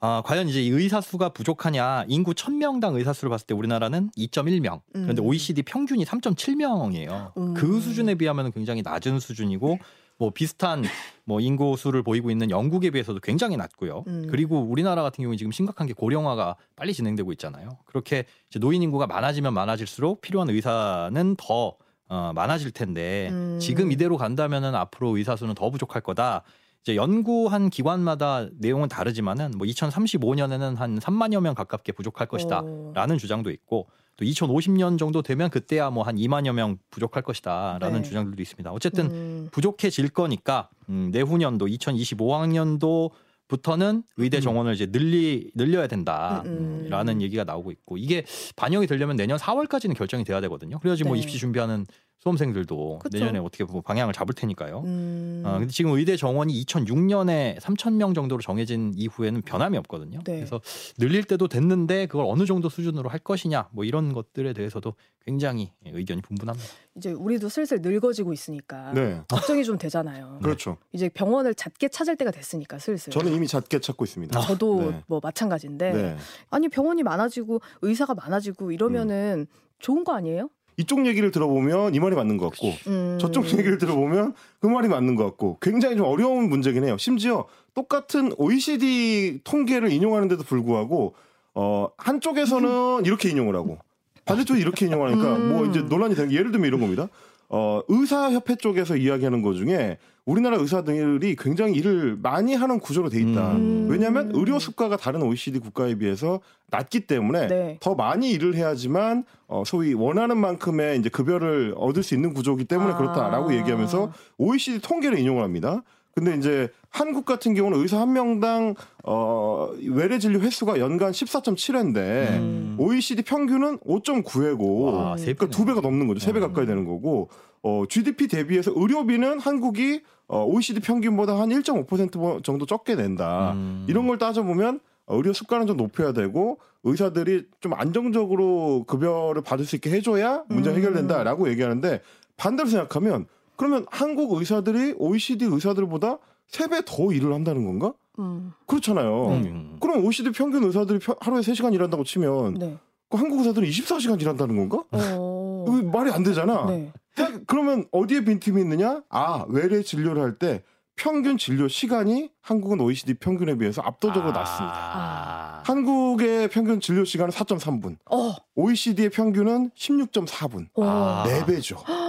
아, 0.00 0.22
과연 0.24 0.48
이제 0.48 0.62
이 0.62 0.68
의사 0.68 1.00
수가 1.00 1.30
부족하냐? 1.30 2.04
인구 2.06 2.32
1000명당 2.32 2.94
의사 2.94 3.12
수를 3.12 3.30
봤을 3.30 3.46
때 3.48 3.54
우리나라는 3.54 4.10
2.1명. 4.16 4.80
그런데 4.92 5.20
음. 5.20 5.26
OECD 5.26 5.62
평균이 5.62 6.04
3.7명이에요. 6.04 7.36
음. 7.36 7.54
그 7.54 7.80
수준에 7.80 8.14
비하면 8.14 8.52
굉장히 8.52 8.82
낮은 8.82 9.18
수준이고 9.18 9.78
뭐 10.18 10.30
비슷한 10.30 10.82
뭐 11.24 11.40
인구 11.40 11.76
수를 11.76 12.02
보이고 12.02 12.30
있는 12.30 12.50
영국에 12.50 12.90
비해서도 12.90 13.20
굉장히 13.20 13.56
낮고요. 13.56 14.04
음. 14.08 14.26
그리고 14.28 14.60
우리나라 14.60 15.02
같은 15.02 15.22
경우는 15.22 15.38
지금 15.38 15.52
심각한 15.52 15.86
게 15.86 15.92
고령화가 15.92 16.56
빨리 16.74 16.92
진행되고 16.92 17.32
있잖아요. 17.32 17.78
그렇게 17.86 18.24
노인 18.58 18.82
인구가 18.82 19.06
많아지면 19.06 19.54
많아질수록 19.54 20.20
필요한 20.20 20.50
의사는 20.50 21.36
더 21.36 21.76
어, 22.08 22.32
많아질 22.34 22.72
텐데 22.72 23.28
음. 23.30 23.58
지금 23.60 23.92
이대로 23.92 24.16
간다면은 24.16 24.74
앞으로 24.74 25.16
의사 25.16 25.36
수는 25.36 25.54
더 25.54 25.70
부족할 25.70 26.02
거다. 26.02 26.42
이제 26.82 26.96
연구한 26.96 27.70
기관마다 27.70 28.48
내용은 28.58 28.88
다르지만은 28.88 29.52
뭐 29.58 29.66
2035년에는 29.66 30.76
한 30.76 30.98
3만여 30.98 31.40
명 31.40 31.54
가깝게 31.54 31.92
부족할 31.92 32.26
것이다. 32.26 32.62
어. 32.64 32.92
라는 32.94 33.18
주장도 33.18 33.50
있고 33.50 33.88
또 34.18 34.24
2050년 34.24 34.98
정도 34.98 35.22
되면 35.22 35.48
그때야 35.48 35.90
뭐 35.90 36.02
한 36.02 36.16
2만여 36.16 36.52
명 36.52 36.78
부족할 36.90 37.22
것이다라는 37.22 38.02
네. 38.02 38.08
주장들도 38.08 38.42
있습니다. 38.42 38.72
어쨌든 38.72 39.06
음. 39.10 39.48
부족해질 39.52 40.08
거니까 40.08 40.68
음, 40.88 41.10
내후년도 41.12 41.66
2025학년도 41.66 43.10
부터는 43.46 44.02
의대 44.16 44.38
음. 44.38 44.40
정원을 44.40 44.74
이제 44.74 44.86
늘리 44.86 45.50
늘려야 45.54 45.86
된다라는 45.86 46.46
음, 46.46 46.90
음. 46.90 47.22
얘기가 47.22 47.44
나오고 47.44 47.70
있고 47.72 47.96
이게 47.96 48.24
반영이 48.56 48.86
되려면 48.86 49.16
내년 49.16 49.38
4월까지는 49.38 49.94
결정이 49.94 50.24
돼야 50.24 50.40
되거든요. 50.42 50.78
그래야지 50.78 51.04
뭐 51.04 51.14
네. 51.14 51.20
입시 51.20 51.38
준비하는 51.38 51.86
수험생들도 52.18 52.98
그쵸. 53.02 53.18
내년에 53.18 53.38
어떻게 53.38 53.64
뭐 53.64 53.80
방향을 53.80 54.12
잡을 54.12 54.34
테니까요. 54.34 54.80
음. 54.84 55.42
어, 55.46 55.58
근데 55.58 55.68
지금 55.72 55.92
의대 55.92 56.16
정원이 56.16 56.52
2006년에 56.64 57.60
3천 57.60 57.94
명 57.94 58.12
정도로 58.12 58.42
정해진 58.42 58.92
이후에는 58.96 59.42
변함이 59.42 59.78
없거든요. 59.78 60.18
네. 60.24 60.36
그래서 60.36 60.60
늘릴 60.98 61.24
때도 61.24 61.46
됐는데 61.46 62.06
그걸 62.06 62.26
어느 62.28 62.44
정도 62.44 62.68
수준으로 62.68 63.08
할 63.08 63.20
것이냐 63.20 63.68
뭐 63.72 63.84
이런 63.84 64.12
것들에 64.12 64.52
대해서도 64.52 64.94
굉장히 65.24 65.72
의견이 65.84 66.22
분분합니다. 66.22 66.66
이제 66.96 67.12
우리도 67.12 67.48
슬슬 67.48 67.80
늙어지고 67.80 68.32
있으니까 68.32 68.92
네. 68.94 69.22
걱정이 69.28 69.64
좀 69.64 69.78
되잖아요. 69.78 70.40
그렇죠. 70.42 70.76
이제 70.92 71.08
병원을 71.08 71.54
잦게 71.54 71.88
찾을 71.88 72.16
때가 72.16 72.32
됐으니까 72.32 72.78
슬슬. 72.78 73.12
저는 73.12 73.32
이미 73.32 73.46
잦게 73.46 73.78
찾고 73.78 74.04
있습니다. 74.04 74.40
저도 74.40 74.90
네. 74.90 75.02
뭐 75.06 75.20
마찬가지인데 75.22 75.92
네. 75.92 76.16
아니 76.50 76.68
병원이 76.68 77.04
많아지고 77.04 77.60
의사가 77.82 78.14
많아지고 78.14 78.72
이러면은 78.72 79.46
좋은 79.78 80.02
거 80.02 80.14
아니에요? 80.14 80.50
이쪽 80.78 81.06
얘기를 81.06 81.30
들어보면 81.32 81.94
이 81.94 82.00
말이 82.00 82.14
맞는 82.14 82.38
것 82.38 82.50
같고 82.50 82.72
음. 82.86 83.18
저쪽 83.20 83.46
얘기를 83.46 83.78
들어보면 83.78 84.32
그 84.60 84.68
말이 84.68 84.88
맞는 84.88 85.16
것 85.16 85.24
같고 85.24 85.58
굉장히 85.60 85.96
좀 85.96 86.06
어려운 86.06 86.48
문제긴 86.48 86.84
해요. 86.84 86.96
심지어 86.98 87.46
똑같은 87.74 88.32
OECD 88.38 89.40
통계를 89.42 89.90
인용하는데도 89.92 90.44
불구하고 90.44 91.14
어 91.54 91.88
한쪽에서는 91.96 93.04
이렇게 93.06 93.28
인용을 93.28 93.56
하고 93.56 93.78
반대쪽이 94.24 94.60
이렇게 94.60 94.86
인용하니까 94.86 95.36
음. 95.36 95.48
뭐 95.52 95.66
이제 95.66 95.80
논란이 95.80 96.14
되는 96.14 96.30
게 96.30 96.36
예를 96.36 96.52
들면 96.52 96.68
이런 96.68 96.80
겁니다. 96.80 97.08
어 97.48 97.80
의사협회 97.88 98.56
쪽에서 98.56 98.96
이야기하는 98.96 99.42
것 99.42 99.54
중에 99.54 99.98
우리나라 100.28 100.58
의사들이 100.58 101.36
굉장히 101.36 101.72
일을 101.72 102.18
많이 102.20 102.54
하는 102.54 102.78
구조로 102.78 103.08
돼 103.08 103.18
있다. 103.18 103.52
음. 103.52 103.86
왜냐하면 103.88 104.30
의료 104.34 104.58
수가가 104.58 104.98
다른 104.98 105.22
OECD 105.22 105.58
국가에 105.58 105.94
비해서 105.94 106.40
낮기 106.70 107.06
때문에 107.06 107.46
네. 107.46 107.76
더 107.80 107.94
많이 107.94 108.30
일을 108.32 108.54
해야지만 108.54 109.24
어, 109.46 109.62
소위 109.64 109.94
원하는 109.94 110.36
만큼의 110.36 110.98
이제 110.98 111.08
급여를 111.08 111.72
얻을 111.78 112.02
수 112.02 112.14
있는 112.14 112.34
구조이기 112.34 112.66
때문에 112.66 112.92
아. 112.92 112.96
그렇다라고 112.98 113.54
얘기하면서 113.54 114.12
OECD 114.36 114.82
통계를 114.82 115.18
인용을 115.18 115.42
합니다. 115.42 115.82
근데 116.18 116.36
이제 116.36 116.68
한국 116.90 117.24
같은 117.24 117.54
경우는 117.54 117.78
의사 117.78 118.00
한 118.00 118.12
명당 118.12 118.74
어 119.04 119.70
외래 119.88 120.18
진료 120.18 120.40
횟수가 120.40 120.80
연간 120.80 121.12
14.7회인데 121.12 121.96
음. 122.40 122.76
OECD 122.76 123.22
평균은 123.22 123.78
5.9회고 123.78 124.92
와, 124.92 125.16
세 125.16 125.34
그러니까 125.34 125.56
두 125.56 125.64
배가 125.64 125.80
넘는 125.80 126.08
거죠. 126.08 126.18
세배 126.18 126.40
음. 126.40 126.48
가까이 126.48 126.66
되는 126.66 126.84
거고 126.84 127.28
어 127.62 127.84
GDP 127.88 128.26
대비해서 128.26 128.72
의료비는 128.74 129.38
한국이 129.38 130.02
어 130.26 130.44
OECD 130.44 130.80
평균보다 130.80 131.38
한 131.38 131.50
1.5% 131.50 132.42
정도 132.42 132.66
적게 132.66 132.96
낸다. 132.96 133.52
음. 133.52 133.86
이런 133.88 134.08
걸 134.08 134.18
따져 134.18 134.42
보면 134.42 134.80
의료 135.06 135.32
수가는 135.32 135.68
좀 135.68 135.76
높여야 135.76 136.12
되고 136.12 136.58
의사들이 136.82 137.46
좀 137.60 137.74
안정적으로 137.74 138.84
급여를 138.88 139.42
받을 139.42 139.64
수 139.64 139.76
있게 139.76 139.90
해줘야 139.90 140.42
문제가 140.48 140.74
음. 140.74 140.78
해결된다라고 140.78 141.48
얘기하는데 141.48 142.00
반대로 142.36 142.68
생각하면 142.68 143.26
그러면 143.58 143.84
한국 143.90 144.32
의사들이 144.38 144.94
OECD 144.98 145.44
의사들보다 145.44 146.18
세 146.46 146.66
배 146.68 146.80
더 146.86 147.12
일을 147.12 147.34
한다는 147.34 147.64
건가? 147.66 147.92
음. 148.18 148.52
그렇잖아요. 148.66 149.28
네. 149.30 149.48
음. 149.50 149.76
그럼 149.80 150.02
OECD 150.04 150.30
평균 150.30 150.64
의사들이 150.64 150.98
펴- 151.00 151.16
하루에 151.20 151.40
3시간 151.42 151.74
일한다고 151.74 152.04
치면 152.04 152.54
네. 152.54 152.78
그 153.10 153.16
한국 153.18 153.38
의사들은 153.40 153.68
24시간 153.68 154.20
일한다는 154.20 154.56
건가? 154.56 154.84
어. 154.92 155.66
말이 155.92 156.10
안 156.10 156.22
되잖아. 156.22 156.64
네. 156.66 156.90
자, 157.14 157.30
그러면 157.46 157.84
어디에 157.92 158.24
빈틈이 158.24 158.60
있느냐? 158.62 159.02
아, 159.10 159.44
외래 159.48 159.82
진료를 159.82 160.22
할 160.22 160.38
때 160.38 160.62
평균 160.96 161.36
진료 161.38 161.68
시간이 161.68 162.30
한국은 162.40 162.80
OECD 162.80 163.14
평균에 163.14 163.56
비해서 163.56 163.82
압도적으로 163.82 164.32
낮습니다. 164.32 164.74
아. 164.76 165.62
한국의 165.64 166.48
평균 166.48 166.80
진료 166.80 167.04
시간은 167.04 167.30
4.3분, 167.30 167.96
어. 168.10 168.34
OECD의 168.56 169.10
평균은 169.10 169.70
16.4분. 169.76 170.66
어. 170.74 170.84
아. 170.84 171.24
네 171.26 171.44
배죠. 171.46 171.76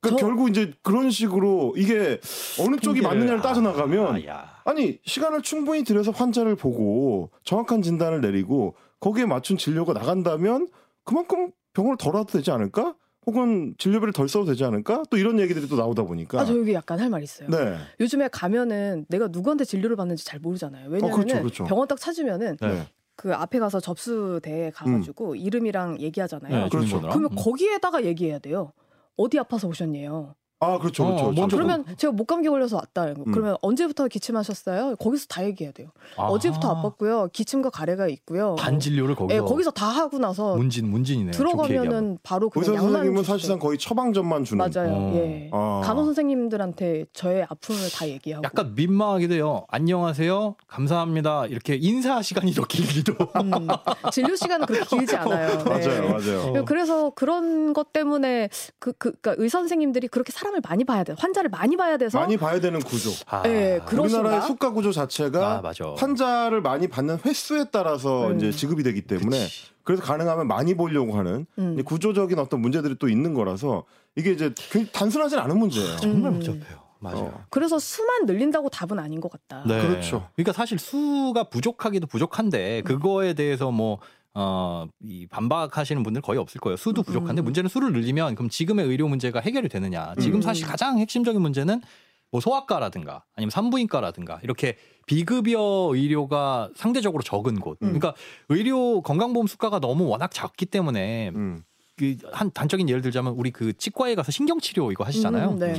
그러니까 0.00 0.20
저- 0.20 0.26
결국 0.26 0.48
이제 0.50 0.72
그런 0.82 1.10
식으로 1.10 1.74
이게 1.76 2.20
어느 2.60 2.76
쪽이 2.76 3.00
맞느냐를 3.00 3.40
따져 3.40 3.60
아, 3.60 3.64
나가면. 3.64 4.22
아 4.64 4.72
니 4.74 4.98
시간을 5.04 5.40
충분히 5.42 5.82
들여서 5.82 6.10
환자를 6.10 6.54
보고 6.54 7.30
정확한 7.44 7.80
진단을 7.82 8.20
내리고 8.20 8.74
거기에 9.00 9.24
맞춘 9.24 9.56
진료가 9.56 9.94
나간다면 9.94 10.68
그만큼 11.04 11.50
병원을 11.72 11.96
덜 11.96 12.14
와도 12.14 12.32
되지 12.38 12.50
않을까? 12.50 12.94
혹은 13.26 13.74
진료비를 13.78 14.12
덜 14.12 14.28
써도 14.28 14.44
되지 14.46 14.64
않을까? 14.64 15.04
또 15.10 15.16
이런 15.16 15.38
얘기들이 15.40 15.68
또 15.68 15.76
나오다 15.76 16.02
보니까 16.04 16.40
아, 16.40 16.44
저 16.44 16.56
여기 16.58 16.72
약간 16.74 16.98
할 17.00 17.08
말 17.10 17.22
있어요. 17.22 17.48
네. 17.48 17.76
요즘에 18.00 18.28
가면은 18.28 19.04
내가 19.08 19.28
누구한테 19.28 19.64
진료를 19.64 19.96
받는지 19.96 20.24
잘 20.24 20.38
모르잖아요. 20.40 20.88
왜냐면은 20.90 21.24
그렇죠, 21.26 21.40
그렇죠. 21.42 21.64
병원 21.64 21.88
딱 21.88 21.98
찾으면은 21.98 22.56
네. 22.60 22.68
네. 22.68 22.86
그 23.16 23.34
앞에 23.34 23.58
가서 23.58 23.80
접수대에 23.80 24.70
가가지고 24.70 25.34
이름이랑 25.34 26.00
얘기하잖아요. 26.00 26.64
네, 26.64 26.68
그렇죠. 26.70 27.00
그러면 27.00 27.24
음. 27.32 27.36
거기에다가 27.36 28.04
얘기해야 28.04 28.38
돼요. 28.38 28.72
어디 29.18 29.38
아파서 29.38 29.68
오셨냐요. 29.68 30.34
아 30.60 30.76
그렇죠, 30.78 31.04
어, 31.04 31.06
그렇죠. 31.06 31.24
그렇죠. 31.26 31.40
먼저 31.40 31.56
그러면 31.56 31.84
제가 31.96 32.12
목감기 32.12 32.48
걸려서 32.48 32.76
왔다. 32.76 33.04
음. 33.04 33.30
그러면 33.32 33.56
언제부터 33.62 34.08
기침하셨어요? 34.08 34.96
거기서 34.96 35.26
다 35.28 35.44
얘기해야 35.44 35.72
돼요. 35.72 35.88
아. 36.16 36.24
어제부터 36.24 36.82
아팠고요. 36.82 37.32
기침과 37.32 37.70
가래가 37.70 38.08
있고요. 38.08 38.56
반 38.56 38.80
진료를 38.80 39.14
거기서, 39.14 39.36
예, 39.36 39.40
거기서 39.40 39.70
다 39.70 39.86
하고 39.86 40.18
나서 40.18 40.56
문진 40.56 40.90
문진이네요. 40.90 41.30
들어가면은 41.30 42.18
바로 42.24 42.50
그냥 42.50 42.70
의사 42.74 42.82
선생님은. 42.82 43.22
사실상 43.22 43.58
거의 43.60 43.78
처방전만 43.78 44.42
주는. 44.44 44.58
맞아요. 44.58 44.90
어. 44.92 45.12
예. 45.14 45.48
아. 45.52 45.80
간호 45.84 46.04
선생님들한테 46.04 47.04
저의 47.12 47.44
아픔을 47.48 47.80
다 47.94 48.08
얘기하고. 48.08 48.42
약간 48.44 48.74
민망하기도 48.74 49.34
해요. 49.34 49.64
안녕하세요. 49.68 50.56
감사합니다. 50.66 51.46
이렇게 51.46 51.76
인사 51.76 52.20
시간이 52.20 52.52
더 52.52 52.64
길기도. 52.64 53.14
음, 53.36 53.68
진료 54.10 54.34
시간은 54.34 54.66
그렇게 54.66 54.84
길지 54.96 55.14
않아요. 55.18 55.56
네. 55.58 55.64
맞아요, 55.64 56.08
맞아요. 56.10 56.40
어. 56.60 56.64
그래서 56.64 57.10
그런 57.10 57.72
것 57.74 57.92
때문에 57.92 58.48
그, 58.80 58.92
그, 58.98 59.12
그러니까 59.20 59.34
의사 59.40 59.58
선생님들이 59.58 60.08
그렇게 60.08 60.32
사람을 60.48 60.60
많이 60.68 60.84
봐야 60.84 61.04
돼. 61.04 61.14
환자를 61.18 61.50
많이 61.50 61.76
봐야 61.76 61.96
돼서. 61.96 62.18
많이 62.18 62.36
봐야 62.36 62.58
되는 62.60 62.80
구조. 62.80 63.10
아, 63.26 63.42
예, 63.46 63.80
그런- 63.86 64.04
우리나라의 64.06 64.30
그렇습니다. 64.40 64.40
수가 64.46 64.70
구조 64.72 64.92
자체가 64.92 65.58
아, 65.58 65.60
맞아. 65.60 65.94
환자를 65.96 66.60
많이 66.62 66.88
받는 66.88 67.18
횟수에 67.24 67.66
따라서 67.70 68.28
음. 68.28 68.36
이제 68.36 68.50
지급이 68.50 68.82
되기 68.82 69.02
때문에 69.02 69.38
그치. 69.44 69.68
그래서 69.84 70.02
가능하면 70.02 70.46
많이 70.48 70.74
보려고 70.74 71.16
하는 71.16 71.46
음. 71.58 71.76
이 71.78 71.82
구조적인 71.82 72.38
어떤 72.38 72.60
문제들이 72.60 72.96
또 72.98 73.08
있는 73.08 73.34
거라서 73.34 73.84
이게 74.16 74.32
이제 74.32 74.52
굉장히 74.70 74.90
단순하진 74.92 75.38
않은 75.38 75.58
문제예요. 75.58 75.96
정말 75.96 76.32
음. 76.32 76.34
복잡해요. 76.34 76.88
맞아요. 77.00 77.18
어. 77.26 77.44
그래서 77.50 77.78
수만 77.78 78.26
늘린다고 78.26 78.70
답은 78.70 78.98
아닌 78.98 79.20
것 79.20 79.30
같다. 79.30 79.62
네. 79.66 79.80
그렇죠. 79.80 80.28
그러니까 80.34 80.52
사실 80.52 80.78
수가 80.80 81.44
부족하기도 81.44 82.08
부족한데 82.08 82.82
그거에 82.82 83.34
대해서 83.34 83.70
뭐 83.70 83.98
어, 84.40 84.86
이 85.02 85.26
반박하시는 85.26 86.00
분들 86.04 86.22
거의 86.22 86.38
없을 86.38 86.60
거예요. 86.60 86.76
수도 86.76 87.02
부족한데 87.02 87.42
음. 87.42 87.44
문제는 87.44 87.68
수를 87.68 87.92
늘리면 87.92 88.36
그럼 88.36 88.48
지금의 88.48 88.86
의료 88.86 89.08
문제가 89.08 89.40
해결이 89.40 89.68
되느냐. 89.68 90.14
지금 90.20 90.38
음. 90.38 90.42
사실 90.42 90.64
가장 90.64 90.98
핵심적인 91.00 91.42
문제는 91.42 91.82
뭐 92.30 92.40
소아과라든가 92.40 93.24
아니면 93.34 93.50
산부인과라든가 93.50 94.38
이렇게 94.44 94.76
비급여 95.06 95.90
의료가 95.92 96.70
상대적으로 96.76 97.24
적은 97.24 97.58
곳. 97.58 97.78
음. 97.82 97.98
그러니까 97.98 98.14
의료 98.48 99.02
건강보험 99.02 99.48
수가가 99.48 99.80
너무 99.80 100.06
워낙 100.06 100.30
작기 100.32 100.66
때문에 100.66 101.30
음. 101.34 101.64
그한 101.96 102.52
단적인 102.52 102.88
예를 102.88 103.02
들자면 103.02 103.32
우리 103.32 103.50
그 103.50 103.76
치과에 103.76 104.14
가서 104.14 104.30
신경치료 104.30 104.92
이거 104.92 105.02
하시잖아요. 105.02 105.50
음, 105.50 105.58
네. 105.58 105.74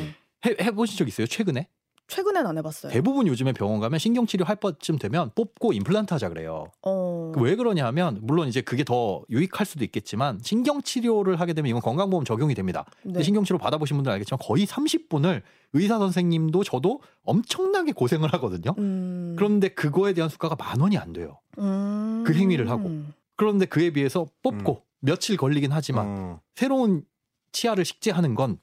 해, 0.46 0.56
해보신 0.60 0.98
적 0.98 1.08
있어요? 1.08 1.28
최근에? 1.28 1.70
최근엔 2.10 2.46
안 2.46 2.58
해봤어요. 2.58 2.92
대부분 2.92 3.28
요즘에 3.28 3.54
병원 3.54 3.80
가면 3.80 4.00
신경치료 4.00 4.44
할 4.44 4.56
때쯤 4.58 4.98
되면 4.98 5.32
뽑고 5.36 5.74
임플란트 5.74 6.14
하자 6.14 6.30
그래요. 6.30 6.66
어. 6.82 7.32
왜 7.38 7.56
그러냐 7.56 7.86
하면 7.86 8.20
물론 8.22 8.48
이제 8.48 8.62
그게 8.62 8.84
더 8.84 9.24
유익할 9.30 9.66
수도 9.66 9.86
있겠지만 9.86 10.40
신경치료를 10.44 11.40
하게 11.40 11.54
되면 11.54 11.70
이건 11.70 11.82
건강보험 11.82 12.26
적용이 12.26 12.56
됩니다. 12.56 12.86
네. 13.06 13.22
신경치료 13.22 13.60
받아보신 13.60 13.96
분들 13.98 14.12
알겠지만 14.12 14.40
거의 14.42 14.66
30분을 14.66 15.44
의사 15.74 16.00
선생님도 16.00 16.64
저도 16.64 17.02
엄청나게 17.24 17.92
고생을 17.92 18.34
하거든요. 18.34 18.74
음. 18.80 19.36
그런데 19.38 19.70
그거에 19.70 20.14
대한 20.14 20.30
수가가 20.30 20.56
만 20.56 20.82
원이 20.82 20.98
안 20.98 21.14
돼요. 21.14 21.40
음. 21.60 22.24
그 22.26 22.34
행위를 22.34 22.70
하고. 22.72 22.92
그런데 23.36 23.66
그에 23.66 23.92
비해서 23.92 24.26
뽑고 24.42 24.84
며칠 25.00 25.38
걸리긴 25.38 25.72
하지만 25.72 26.08
어, 26.08 26.42
새로운 26.56 27.04
치아를 27.52 27.86
식재하는 27.86 28.36
건 28.36 28.58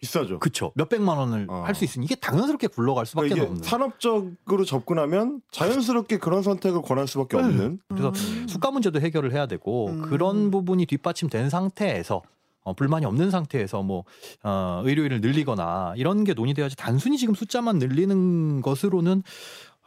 비싸죠. 0.00 0.38
그쵸 0.38 0.72
몇백만 0.74 1.16
원을 1.16 1.46
어. 1.48 1.62
할수 1.66 1.84
있으니 1.84 2.04
이게 2.04 2.14
당연스럽게 2.14 2.68
굴러갈 2.68 3.06
수밖에 3.06 3.28
그러니까 3.28 3.44
이게 3.44 3.50
없는. 3.50 3.62
산업적으로 3.62 4.64
접근하면 4.64 5.40
자연스럽게 5.50 6.18
그런 6.18 6.42
선택을 6.42 6.82
권할 6.82 7.06
수밖에 7.08 7.36
네. 7.36 7.42
없는. 7.44 7.80
그래서 7.88 8.08
음. 8.08 8.46
수가 8.48 8.70
문제도 8.70 9.00
해결을 9.00 9.32
해야 9.32 9.46
되고 9.46 9.88
음. 9.88 10.02
그런 10.02 10.50
부분이 10.50 10.86
뒷받침된 10.86 11.50
상태에서 11.50 12.22
어, 12.62 12.72
불만이 12.74 13.06
없는 13.06 13.30
상태에서 13.30 13.82
뭐 13.82 14.04
어, 14.42 14.82
의료인을 14.84 15.20
늘리거나 15.20 15.94
이런 15.96 16.24
게 16.24 16.34
논의돼야지 16.34 16.76
단순히 16.76 17.16
지금 17.16 17.34
숫자만 17.34 17.78
늘리는 17.78 18.60
것으로는 18.60 19.22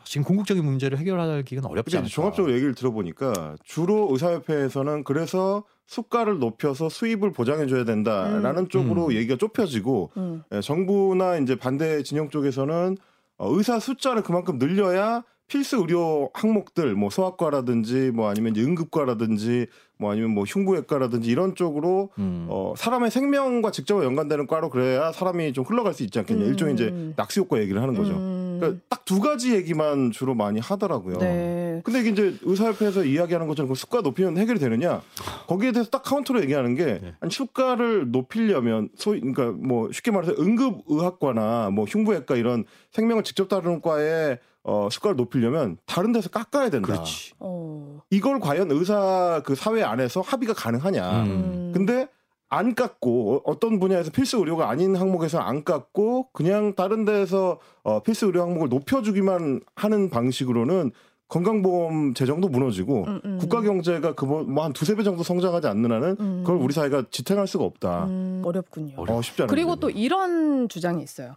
지금 0.05 0.23
궁극적인 0.23 0.63
문제를 0.63 0.97
해결하기는 0.97 1.65
어렵지 1.65 1.91
그러니까. 1.91 2.07
이제 2.07 2.15
종합적으로 2.15 2.53
얘기를 2.53 2.73
들어보니까 2.73 3.57
주로 3.63 4.07
의사협회에서는 4.11 5.03
그래서 5.03 5.65
수가를 5.89 6.37
높여서 6.37 6.87
수입을 6.87 7.33
보장해줘야 7.33 7.83
된다라는 7.83 8.63
음. 8.63 8.67
쪽으로 8.67 9.07
음. 9.07 9.13
얘기가 9.13 9.37
좁혀지고 9.37 10.11
음. 10.17 10.43
예, 10.53 10.61
정부나 10.61 11.37
이제 11.37 11.55
반대 11.55 12.03
진영 12.03 12.29
쪽에서는 12.29 12.95
어, 13.39 13.55
의사 13.55 13.79
숫자를 13.79 14.21
그만큼 14.21 14.59
늘려야 14.59 15.23
필수 15.47 15.77
의료 15.77 16.29
항목들 16.35 16.93
뭐 16.93 17.09
소아과라든지 17.09 18.11
뭐 18.13 18.29
아니면 18.29 18.51
이제 18.51 18.61
응급과라든지 18.61 19.65
뭐 19.97 20.11
아니면 20.11 20.29
뭐 20.29 20.43
흉부외과라든지 20.43 21.31
이런 21.31 21.55
쪽으로 21.55 22.11
음. 22.19 22.45
어 22.49 22.75
사람의 22.77 23.09
생명과 23.09 23.71
직접 23.71 24.03
연관되는 24.03 24.45
과로 24.45 24.69
그래야 24.69 25.11
사람이 25.11 25.53
좀 25.53 25.65
흘러갈 25.65 25.95
수 25.95 26.03
있지 26.03 26.19
않겠냐 26.19 26.45
음. 26.45 26.49
일종의 26.49 26.75
이제 26.75 27.13
낙수 27.15 27.39
효과 27.39 27.59
얘기를 27.59 27.81
하는 27.81 27.95
거죠. 27.95 28.11
음. 28.11 28.57
그러니까 28.59 28.81
딱 28.89 28.99
두 29.09 29.19
가지 29.19 29.55
얘기만 29.55 30.11
주로 30.11 30.35
많이 30.35 30.59
하더라고요. 30.59 31.17
네. 31.17 31.58
근데 31.83 31.99
이게 32.01 32.09
이제 32.09 32.35
의사협회에서 32.41 33.03
이야기하는 33.05 33.47
것처럼 33.47 33.69
그 33.69 33.75
수가 33.75 34.01
높이면 34.01 34.37
해결이 34.37 34.59
되느냐? 34.59 35.01
거기에 35.47 35.71
대해서 35.71 35.89
딱 35.89 36.03
카운터로 36.03 36.41
얘기하는 36.41 36.75
게 36.75 36.99
네. 37.01 37.13
아니, 37.19 37.31
수가를 37.31 38.11
높이려면 38.11 38.89
소위 38.95 39.19
그러니까 39.19 39.51
뭐 39.51 39.91
쉽게 39.91 40.11
말해서 40.11 40.33
응급 40.39 40.83
의학과나 40.87 41.69
뭐 41.71 41.85
흉부외과 41.85 42.35
이런 42.35 42.65
생명을 42.91 43.23
직접 43.23 43.47
다루는 43.49 43.81
과에 43.81 44.39
어, 44.63 44.89
수가를 44.91 45.15
높이려면 45.15 45.77
다른 45.85 46.11
데서 46.11 46.29
깎아야 46.29 46.69
된다. 46.69 46.87
그렇지. 46.93 47.33
어. 47.39 48.01
이걸 48.09 48.39
과연 48.39 48.69
의사 48.71 49.41
그 49.45 49.55
사회 49.55 49.83
안에서 49.83 50.21
합의가 50.21 50.53
가능하냐? 50.53 51.23
음. 51.23 51.71
근데 51.73 52.07
안 52.51 52.73
깎고 52.75 53.35
어- 53.37 53.41
어떤 53.45 53.79
분야에서 53.79 54.11
필수 54.11 54.37
의료가 54.39 54.69
아닌 54.69 54.95
항목에서 54.95 55.37
안 55.39 55.63
깎고 55.63 56.29
그냥 56.33 56.73
다른 56.75 57.05
데에서 57.05 57.59
어, 57.83 58.01
필수 58.01 58.25
의료 58.25 58.41
항목을 58.41 58.69
높여주기만 58.69 59.61
하는 59.75 60.09
방식으로는 60.09 60.91
건강보험 61.29 62.15
재정도 62.15 62.49
무너지고 62.49 63.05
음, 63.07 63.21
음. 63.23 63.37
국가 63.37 63.61
경제가 63.61 64.13
그뭐한 64.15 64.73
두세 64.73 64.95
배 64.95 65.03
정도 65.03 65.21
성장하지 65.21 65.67
않는 65.67 65.91
한은 65.91 66.17
음. 66.19 66.43
그걸 66.43 66.57
우리 66.57 66.73
사회가 66.73 67.05
지탱할 67.11 67.47
수가 67.47 67.63
없다. 67.63 68.05
음, 68.05 68.41
어렵군요. 68.43 68.95
어, 68.97 69.21
쉽지 69.21 69.43
않은 69.43 69.49
그리고 69.49 69.75
또. 69.75 69.89
이런 69.91 70.67
주장이 70.69 71.03
있어요. 71.03 71.35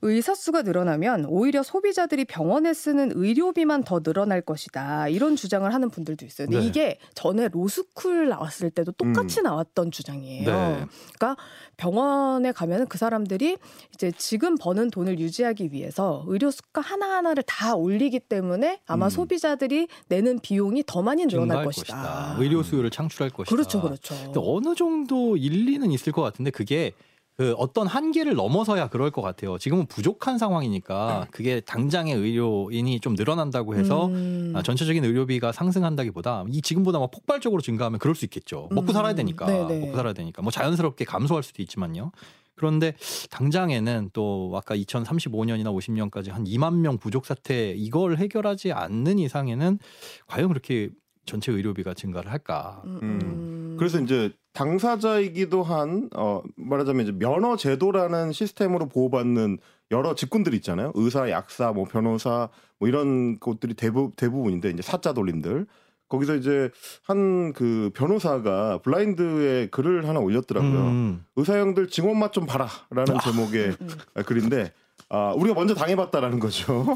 의사 0.00 0.34
수가 0.34 0.62
늘어나면 0.62 1.24
오히려 1.26 1.62
소비자들이 1.62 2.26
병원에 2.26 2.74
쓰는 2.74 3.10
의료비만 3.14 3.84
더 3.84 4.00
늘어날 4.00 4.42
것이다. 4.42 5.08
이런 5.08 5.34
주장을 5.34 5.72
하는 5.72 5.88
분들도 5.88 6.26
있어요. 6.26 6.46
근데 6.46 6.60
네. 6.60 6.66
이게 6.66 6.98
전에 7.14 7.48
로스쿨 7.48 8.28
나왔을 8.28 8.70
때도 8.70 8.92
똑같이 8.92 9.40
나왔던 9.42 9.90
주장이에요. 9.90 10.44
네. 10.44 10.86
그러니까 11.16 11.36
병원에 11.76 12.52
가면은 12.52 12.86
그 12.86 12.98
사람들이 12.98 13.56
이제 13.94 14.12
지금 14.16 14.56
버는 14.56 14.90
돈을 14.90 15.18
유지하기 15.18 15.72
위해서 15.72 16.24
의료 16.28 16.50
수가 16.50 16.80
하나하나를 16.82 17.42
다 17.44 17.74
올리기 17.74 18.20
때문에 18.20 18.80
아마 18.86 19.06
음. 19.06 19.10
소비자들이 19.34 19.88
내는 20.08 20.38
비용이 20.38 20.84
더 20.86 21.02
많이 21.02 21.26
늘어날 21.26 21.48
증가할 21.48 21.64
것이다. 21.66 22.36
의료 22.38 22.62
수요를 22.62 22.90
창출할 22.90 23.30
것이다. 23.30 23.54
그렇죠, 23.54 23.80
그렇죠. 23.80 24.14
어느 24.36 24.74
정도 24.74 25.36
일리는 25.36 25.90
있을 25.90 26.12
것 26.12 26.22
같은데 26.22 26.50
그게 26.50 26.92
그 27.36 27.52
어떤 27.58 27.88
한계를 27.88 28.34
넘어서야 28.34 28.88
그럴 28.88 29.10
것 29.10 29.20
같아요. 29.20 29.58
지금은 29.58 29.86
부족한 29.86 30.38
상황이니까 30.38 31.26
그게 31.32 31.60
당장의 31.60 32.14
의료인이 32.14 33.00
좀 33.00 33.14
늘어난다고 33.14 33.74
해서 33.74 34.06
음. 34.06 34.52
아, 34.54 34.62
전체적인 34.62 35.04
의료비가 35.04 35.50
상승한다기보다 35.50 36.44
이 36.48 36.62
지금보다 36.62 37.00
막 37.00 37.10
폭발적으로 37.10 37.60
증가하면 37.60 37.98
그럴 37.98 38.14
수 38.14 38.24
있겠죠. 38.24 38.68
먹고 38.70 38.92
음. 38.92 38.92
살아야 38.92 39.14
되니까 39.14 39.46
네네. 39.46 39.80
먹고 39.80 39.96
살아야 39.96 40.12
되니까 40.12 40.42
뭐 40.42 40.52
자연스럽게 40.52 41.04
감소할 41.04 41.42
수도 41.42 41.60
있지만요. 41.60 42.12
그런데 42.56 42.94
당장에는 43.30 44.10
또 44.12 44.52
아까 44.54 44.76
2035년이나 44.76 45.66
50년까지 45.74 46.30
한 46.30 46.44
2만 46.44 46.78
명 46.78 46.98
부족 46.98 47.26
사태 47.26 47.72
이걸 47.76 48.16
해결하지 48.16 48.72
않는 48.72 49.18
이상에는 49.18 49.78
과연 50.26 50.48
그렇게 50.48 50.90
전체 51.26 51.52
의료비가 51.52 51.94
증가를 51.94 52.30
할까? 52.30 52.82
음, 52.84 52.98
음. 53.02 53.18
음. 53.22 53.76
그래서 53.78 53.98
이제 54.00 54.30
당사자이기도 54.52 55.62
한 55.62 56.08
어, 56.14 56.42
말하자면 56.56 57.02
이제 57.02 57.12
면허 57.12 57.56
제도라는 57.56 58.32
시스템으로 58.32 58.86
보호받는 58.86 59.58
여러 59.90 60.14
직군들이 60.14 60.56
있잖아요. 60.56 60.92
의사, 60.94 61.28
약사, 61.30 61.72
뭐 61.72 61.84
변호사 61.84 62.48
뭐 62.78 62.88
이런 62.88 63.38
곳들이 63.38 63.74
대부, 63.74 64.12
대부분인데 64.16 64.70
이제 64.70 64.82
사자 64.82 65.12
돌림들 65.12 65.66
거기서 66.08 66.36
이제 66.36 66.70
한 67.02 67.52
그 67.54 67.90
변호사가 67.94 68.78
블라인드에 68.82 69.68
글을 69.70 70.08
하나 70.08 70.20
올렸더라고요. 70.20 70.80
음. 70.80 71.24
의사 71.36 71.58
형들 71.58 71.88
증언 71.88 72.18
맛좀 72.18 72.46
봐라라는 72.46 73.18
제목의 73.22 73.76
음. 73.80 73.88
글인데 74.26 74.72
아, 75.08 75.32
우리가 75.36 75.54
먼저 75.54 75.74
당해봤다라는 75.74 76.40
거죠. 76.40 76.86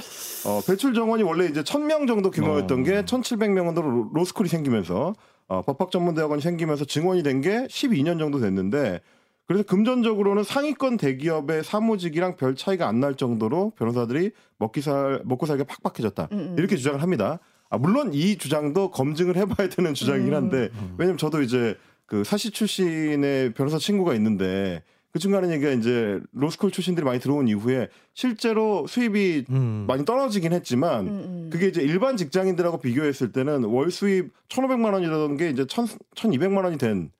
어, 0.46 0.60
배출 0.66 0.94
정원이 0.94 1.22
원래 1.22 1.46
이제 1.46 1.62
1000명 1.62 2.06
정도 2.08 2.30
규모였던 2.30 2.80
어. 2.80 2.82
게 2.82 3.02
1700명으로 3.02 4.12
로스쿨이 4.14 4.48
생기면서 4.48 5.14
어, 5.48 5.62
법학전문대학원이 5.62 6.42
생기면서 6.42 6.84
증원이 6.84 7.22
된 7.22 7.40
게 7.40 7.66
12년 7.68 8.18
정도 8.18 8.38
됐는데 8.40 9.00
그래서 9.46 9.62
금전적으로는 9.64 10.42
상위권 10.44 10.96
대기업의 10.98 11.64
사무직이랑 11.64 12.36
별 12.36 12.54
차이가 12.56 12.86
안 12.88 13.00
날 13.00 13.14
정도로 13.14 13.72
변호사들이 13.78 14.32
먹기 14.58 14.80
살 14.82 15.22
먹고 15.24 15.46
살기 15.46 15.64
팍팍해졌다. 15.64 16.28
음, 16.32 16.38
음. 16.38 16.54
이렇게 16.58 16.76
주장을 16.76 17.00
합니다. 17.00 17.38
아, 17.70 17.78
물론 17.78 18.12
이 18.14 18.36
주장도 18.38 18.90
검증을 18.90 19.36
해봐야 19.36 19.68
되는 19.68 19.94
주장이긴 19.94 20.34
한데 20.34 20.70
음. 20.74 20.94
왜냐면 20.98 21.18
저도 21.18 21.42
이제 21.42 21.76
그 22.06 22.24
사시 22.24 22.50
출신의 22.50 23.52
변호사 23.52 23.78
친구가 23.78 24.14
있는데 24.14 24.82
그 25.12 25.18
중간에 25.18 25.50
얘기가 25.52 25.70
이제 25.72 26.20
로스쿨 26.32 26.70
출신들이 26.70 27.04
많이 27.04 27.18
들어온 27.18 27.48
이후에 27.48 27.88
실제로 28.14 28.86
수입이 28.86 29.44
음. 29.50 29.84
많이 29.86 30.04
떨어지긴 30.04 30.52
했지만 30.52 31.06
음, 31.06 31.12
음. 31.12 31.50
그게 31.50 31.68
이제 31.68 31.82
일반 31.82 32.16
직장인들하고 32.16 32.78
비교했을 32.78 33.32
때는 33.32 33.64
월 33.64 33.90
수입 33.90 34.32
1,500만 34.48 34.92
원이라던 34.92 35.36
게 35.36 35.50
이제 35.50 35.66
1,000, 35.66 35.86
1,200만 36.14 36.64
원이 36.64 36.78
된 36.78 37.10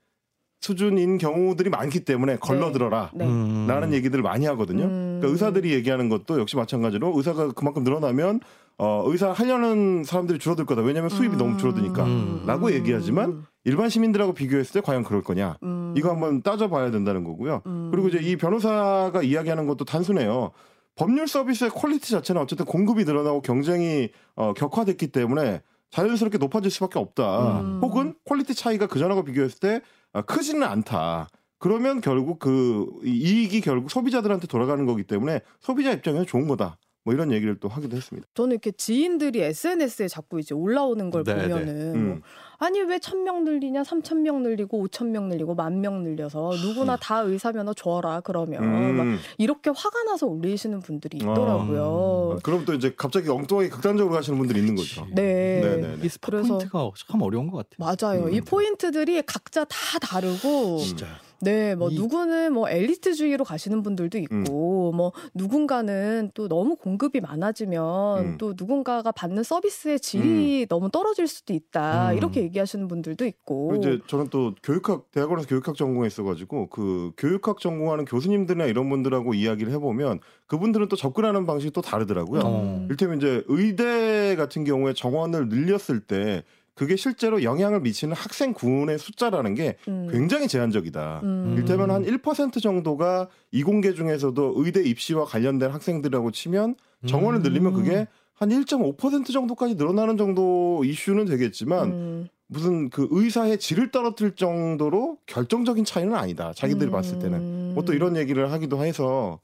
수준인 0.61 1.18
경우들이 1.18 1.70
많기 1.70 2.00
때문에 2.00 2.37
걸러들어라. 2.37 3.12
네. 3.14 3.26
음. 3.26 3.66
라는 3.68 3.92
얘기들을 3.92 4.22
많이 4.22 4.46
하거든요. 4.46 4.84
음. 4.84 5.18
그러니까 5.20 5.28
의사들이 5.28 5.72
얘기하는 5.72 6.08
것도 6.08 6.40
역시 6.40 6.56
마찬가지로 6.56 7.16
의사가 7.16 7.52
그만큼 7.52 7.84
늘어나면 7.84 8.40
어, 8.80 9.02
의사 9.06 9.32
하려는 9.32 10.04
사람들이 10.04 10.38
줄어들 10.38 10.64
거다. 10.64 10.82
왜냐하면 10.82 11.10
수입이 11.10 11.34
음. 11.34 11.38
너무 11.38 11.56
줄어드니까. 11.58 12.04
음. 12.04 12.44
라고 12.46 12.72
얘기하지만 12.72 13.44
일반 13.64 13.88
시민들하고 13.88 14.34
비교했을 14.34 14.80
때 14.80 14.80
과연 14.80 15.02
그럴 15.02 15.22
거냐. 15.22 15.58
음. 15.64 15.94
이거 15.96 16.10
한번 16.10 16.42
따져봐야 16.42 16.92
된다는 16.92 17.24
거고요. 17.24 17.62
음. 17.66 17.90
그리고 17.90 18.08
이제 18.08 18.18
이 18.22 18.36
변호사가 18.36 19.22
이야기하는 19.22 19.66
것도 19.66 19.84
단순해요. 19.84 20.52
법률 20.94 21.26
서비스의 21.26 21.70
퀄리티 21.70 22.12
자체는 22.12 22.40
어쨌든 22.40 22.66
공급이 22.66 23.04
늘어나고 23.04 23.42
경쟁이 23.42 24.10
어, 24.36 24.54
격화됐기 24.54 25.08
때문에 25.08 25.60
자연스럽게 25.90 26.38
높아질 26.38 26.70
수밖에 26.70 27.00
없다. 27.00 27.60
음. 27.60 27.80
혹은 27.82 28.14
퀄리티 28.24 28.54
차이가 28.54 28.86
그 28.86 29.00
전하고 29.00 29.24
비교했을 29.24 29.58
때 29.58 29.80
어, 30.12 30.22
크지는 30.22 30.62
않다. 30.62 31.28
그러면 31.58 32.00
결국 32.00 32.38
그 32.38 32.86
이익이 33.04 33.60
결국 33.60 33.90
소비자들한테 33.90 34.46
돌아가는 34.46 34.86
거기 34.86 35.02
때문에 35.02 35.40
소비자 35.60 35.90
입장에서 35.90 36.24
좋은 36.24 36.46
거다. 36.46 36.78
뭐 37.09 37.14
이런 37.14 37.33
얘기를 37.33 37.57
또 37.59 37.68
하기도 37.68 37.97
했습니다. 37.97 38.29
저는 38.35 38.53
이렇게 38.53 38.71
지인들이 38.71 39.40
SNS에 39.40 40.09
자꾸 40.09 40.38
이제 40.38 40.55
올라오는 40.55 41.09
걸 41.09 41.25
네, 41.25 41.35
네. 41.35 41.49
보면은 41.49 41.94
음. 41.94 42.09
뭐, 42.09 42.18
아니 42.59 42.81
왜 42.83 42.99
천 42.99 43.25
명 43.25 43.44
늘리냐, 43.44 43.83
삼천 43.83 44.23
명 44.23 44.42
늘리고 44.42 44.79
오천 44.81 45.11
명 45.11 45.29
늘리고 45.31 45.55
만 45.55 45.81
명 45.81 46.03
늘려서 46.03 46.51
누구나 46.62 46.97
다 46.97 47.21
의사 47.21 47.51
면허 47.53 47.73
줘라 47.73 48.21
그러면 48.21 48.62
막 48.97 49.03
음. 49.05 49.18
이렇게 49.38 49.71
화가 49.75 50.03
나서 50.05 50.27
올리시는 50.27 50.81
분들이 50.81 51.18
아. 51.23 51.33
있더라고요. 51.33 51.83
어, 51.83 52.38
그럼 52.42 52.66
또 52.66 52.75
이제 52.75 52.92
갑자기 52.94 53.31
엉뚱하게 53.31 53.71
극단적으로 53.71 54.14
가시는 54.14 54.38
분들이 54.38 54.61
있는 54.61 54.75
거죠. 54.77 55.07
네. 55.14 55.61
네네. 55.62 55.99
이 56.05 56.09
스파 56.11 56.27
그래서- 56.31 56.59
포인트가 56.59 56.90
참 57.11 57.23
어려운 57.23 57.51
것 57.51 57.66
같아요. 57.71 57.97
맞아요. 57.97 58.27
음. 58.27 58.35
이 58.35 58.42
포인트들이 58.42 59.23
각자 59.23 59.64
다 59.64 59.77
다르고 60.01 60.79
진짜. 60.81 61.07
네, 61.40 61.74
뭐 61.77 61.88
이- 61.90 61.94
누구는 61.94 62.53
뭐 62.53 62.68
엘리트주의로 62.68 63.44
가시는 63.44 63.83
분들도 63.83 64.18
있고, 64.18 64.92
뭐 64.92 65.12
누군가는 65.35 66.31
또 66.35 66.48
너무 66.48 66.77
공급이 66.77 67.20
많아지면 67.20 68.24
음. 68.24 68.35
또 68.38 68.55
누군가가 68.57 69.12
받는 69.12 69.42
서비스의 69.42 70.01
질이 70.01 70.66
너무 70.68 70.90
떨어질 70.90 71.27
수도 71.29 71.53
있다 71.53 72.11
음. 72.12 72.16
이렇게 72.16 72.42
얘기하시는 72.42 72.88
분들도 72.88 73.24
있고. 73.27 73.77
이제 73.79 73.98
저는 74.07 74.29
또 74.31 74.55
교육학 74.62 75.11
대학원에서 75.12 75.48
교육학 75.48 75.77
전공했어가지고 75.77 76.68
그 76.70 77.12
교육학 77.16 77.61
전공하는 77.61 78.05
교수님들이나 78.05 78.64
이런 78.66 78.88
분들하고 78.88 79.35
이야기를 79.35 79.72
해보면 79.74 80.20
그분들은 80.46 80.88
또 80.88 80.96
접근하는 80.96 81.46
방식이 81.46 81.72
또 81.72 81.83
다르더라고요. 81.83 82.40
어. 82.44 82.87
일테면 82.90 83.18
이제 83.18 83.44
의대 83.48 84.35
같은 84.37 84.64
경우에 84.64 84.92
정원을 84.94 85.48
늘렸을 85.48 86.01
때 86.01 86.42
그게 86.78 86.94
실제로 86.94 87.42
영향을 87.42 87.80
미치는 87.80 88.14
학생 88.14 88.52
군의 88.52 89.00
숫자라는 89.00 89.54
게 89.54 89.76
음. 89.88 90.06
굉장히 90.12 90.46
제한적이다. 90.46 91.22
음. 91.24 91.56
일테면 91.58 91.90
한 91.90 92.04
1% 92.04 92.62
정도가 92.62 93.28
이공계 93.50 93.94
중에서도 93.94 94.54
의대 94.56 94.84
입시와 94.84 95.24
관련된 95.24 95.72
학생들하고 95.72 96.30
치면 96.30 96.76
정원을 97.04 97.42
늘리면 97.42 97.72
그게 97.72 98.06
한 98.32 98.50
1.5% 98.50 99.32
정도까지 99.32 99.74
늘어나는 99.74 100.16
정도 100.16 100.84
이슈는 100.84 101.24
되겠지만 101.24 101.88
음. 101.90 102.28
무슨 102.50 102.88
그 102.88 103.06
의사의 103.11 103.58
질을 103.58 103.90
떨어뜨릴 103.90 104.34
정도로 104.34 105.18
결정적인 105.26 105.84
차이는 105.84 106.14
아니다. 106.14 106.52
자기들이 106.54 106.88
음. 106.90 106.92
봤을 106.92 107.18
때는. 107.18 107.74
뭐 107.74 107.84
또 107.84 107.92
이런 107.92 108.16
얘기를 108.16 108.50
하기도 108.50 108.82
해서 108.84 109.38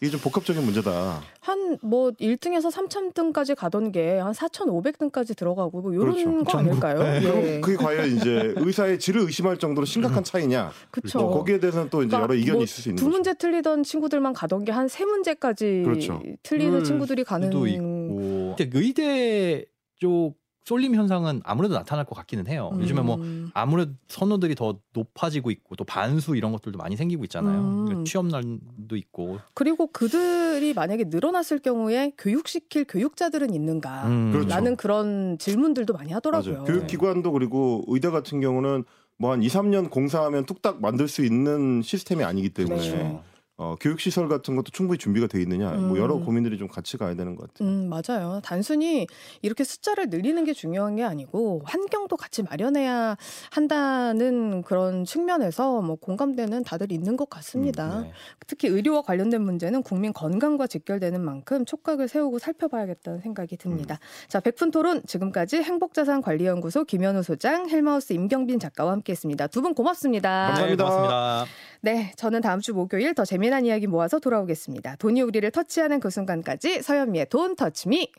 이게 0.00 0.10
좀 0.10 0.20
복합적인 0.20 0.62
문제다. 0.62 1.22
한 1.40 1.60
뭐 1.82 2.10
1등에서 2.10 2.70
3,000등까지 2.70 3.54
가던 3.56 3.92
게 3.92 4.18
한 4.18 4.32
4,500등까지 4.32 5.36
들어가고 5.36 5.80
뭐 5.80 5.92
이런 5.92 6.12
그렇죠. 6.12 6.44
거 6.44 6.58
아닐까요? 6.58 6.98
네. 7.02 7.20
그럼 7.20 7.36
예. 7.42 7.60
그게 7.60 7.76
과연 7.76 8.16
이제 8.16 8.54
의사의 8.56 8.98
질을 8.98 9.22
의심할 9.22 9.56
정도로 9.58 9.84
심각한 9.86 10.22
차이냐? 10.24 10.70
그쵸. 10.90 11.20
뭐 11.20 11.30
거기에 11.38 11.60
대해서는 11.60 11.88
또 11.90 12.02
이제 12.02 12.08
그러니까 12.08 12.22
여러 12.24 12.34
이견이 12.34 12.56
뭐 12.56 12.64
있을 12.64 12.82
수 12.82 12.88
있는 12.88 12.96
두 12.96 13.04
거죠. 13.06 13.16
문제 13.16 13.34
틀리던 13.34 13.82
친구들만 13.84 14.32
가던 14.34 14.64
게 14.64 14.72
한 14.72 14.88
세 14.88 15.04
문제까지 15.04 15.82
그렇죠. 15.84 16.20
틀리는 16.42 16.70
그럴 16.72 16.84
친구들이 16.84 17.24
가는 17.24 17.48
있고 17.48 18.54
근데 18.58 18.70
의대 18.78 19.64
쪽 20.00 20.34
쏠림 20.64 20.94
현상은 20.94 21.40
아무래도 21.44 21.74
나타날 21.74 22.04
것 22.04 22.14
같기는 22.14 22.46
해요. 22.46 22.70
요즘에 22.78 23.00
뭐 23.00 23.16
음. 23.16 23.50
아무래도 23.54 23.92
선호들이 24.08 24.54
더 24.54 24.78
높아지고 24.92 25.50
있고 25.50 25.74
또 25.76 25.84
반수 25.84 26.36
이런 26.36 26.52
것들도 26.52 26.78
많이 26.78 26.96
생기고 26.96 27.24
있잖아요. 27.24 27.60
음. 27.60 27.84
그러니까 27.86 28.04
취업난도 28.04 28.96
있고. 28.96 29.38
그리고 29.54 29.86
그들이 29.88 30.74
만약에 30.74 31.04
늘어났을 31.08 31.58
경우에 31.58 32.12
교육시킬 32.18 32.84
교육자들은 32.88 33.54
있는가? 33.54 34.06
음. 34.06 34.32
그렇죠. 34.32 34.48
라는 34.48 34.76
그런 34.76 35.38
질문들도 35.38 35.92
많이 35.92 36.12
하더라고요. 36.12 36.52
맞아요. 36.52 36.64
교육기관도 36.66 37.32
그리고 37.32 37.82
의대 37.88 38.10
같은 38.10 38.40
경우는 38.40 38.84
뭐 39.16 39.32
한 39.32 39.42
2, 39.42 39.48
3년 39.48 39.90
공사하면 39.90 40.46
뚝딱 40.46 40.80
만들 40.80 41.06
수 41.06 41.22
있는 41.24 41.82
시스템이 41.82 42.24
아니기 42.24 42.48
때문에 42.50 42.76
그렇죠. 42.76 43.22
어, 43.62 43.76
교육시설 43.78 44.26
같은 44.30 44.56
것도 44.56 44.70
충분히 44.72 44.96
준비가 44.96 45.26
돼 45.26 45.38
있느냐 45.42 45.70
뭐 45.72 45.98
여러 45.98 46.16
음. 46.16 46.24
고민들이 46.24 46.56
좀 46.56 46.66
같이 46.66 46.96
가야 46.96 47.14
되는 47.14 47.36
것 47.36 47.52
같아요. 47.52 47.68
음, 47.68 47.90
맞아요. 47.90 48.40
단순히 48.42 49.06
이렇게 49.42 49.64
숫자를 49.64 50.08
늘리는 50.08 50.42
게 50.44 50.54
중요한 50.54 50.96
게 50.96 51.04
아니고 51.04 51.60
환경도 51.66 52.16
같이 52.16 52.42
마련해야 52.42 53.18
한다는 53.50 54.62
그런 54.62 55.04
측면에서 55.04 55.82
뭐 55.82 55.96
공감대는 55.96 56.64
다들 56.64 56.90
있는 56.90 57.18
것 57.18 57.28
같습니다. 57.28 58.00
네. 58.00 58.12
특히 58.46 58.68
의료와 58.68 59.02
관련된 59.02 59.42
문제는 59.42 59.82
국민 59.82 60.14
건강과 60.14 60.66
직결되는 60.66 61.20
만큼 61.22 61.66
촉각을 61.66 62.08
세우고 62.08 62.38
살펴봐야겠다는 62.38 63.20
생각이 63.20 63.58
듭니다. 63.58 63.98
자, 64.28 64.40
백분 64.40 64.70
토론 64.70 65.02
지금까지 65.06 65.58
행복자산관리연구소 65.58 66.84
김현우 66.84 67.22
소장, 67.22 67.68
헬마우스 67.68 68.14
임경빈 68.14 68.58
작가와 68.58 68.92
함께했습니다. 68.92 69.48
두 69.48 69.60
분 69.60 69.74
고맙습니다. 69.74 70.46
감사합니다. 70.46 70.84
네, 70.84 70.90
고맙습니다. 70.90 71.69
네, 71.82 72.12
저는 72.16 72.42
다음 72.42 72.60
주 72.60 72.74
목요일 72.74 73.14
더 73.14 73.24
재미난 73.24 73.64
이야기 73.64 73.86
모아서 73.86 74.18
돌아오겠습니다. 74.18 74.96
돈이 74.96 75.22
우리를 75.22 75.50
터치하는 75.50 75.98
그 76.00 76.10
순간까지 76.10 76.82
서현미의 76.82 77.28
돈 77.30 77.56
터치미. 77.56 78.12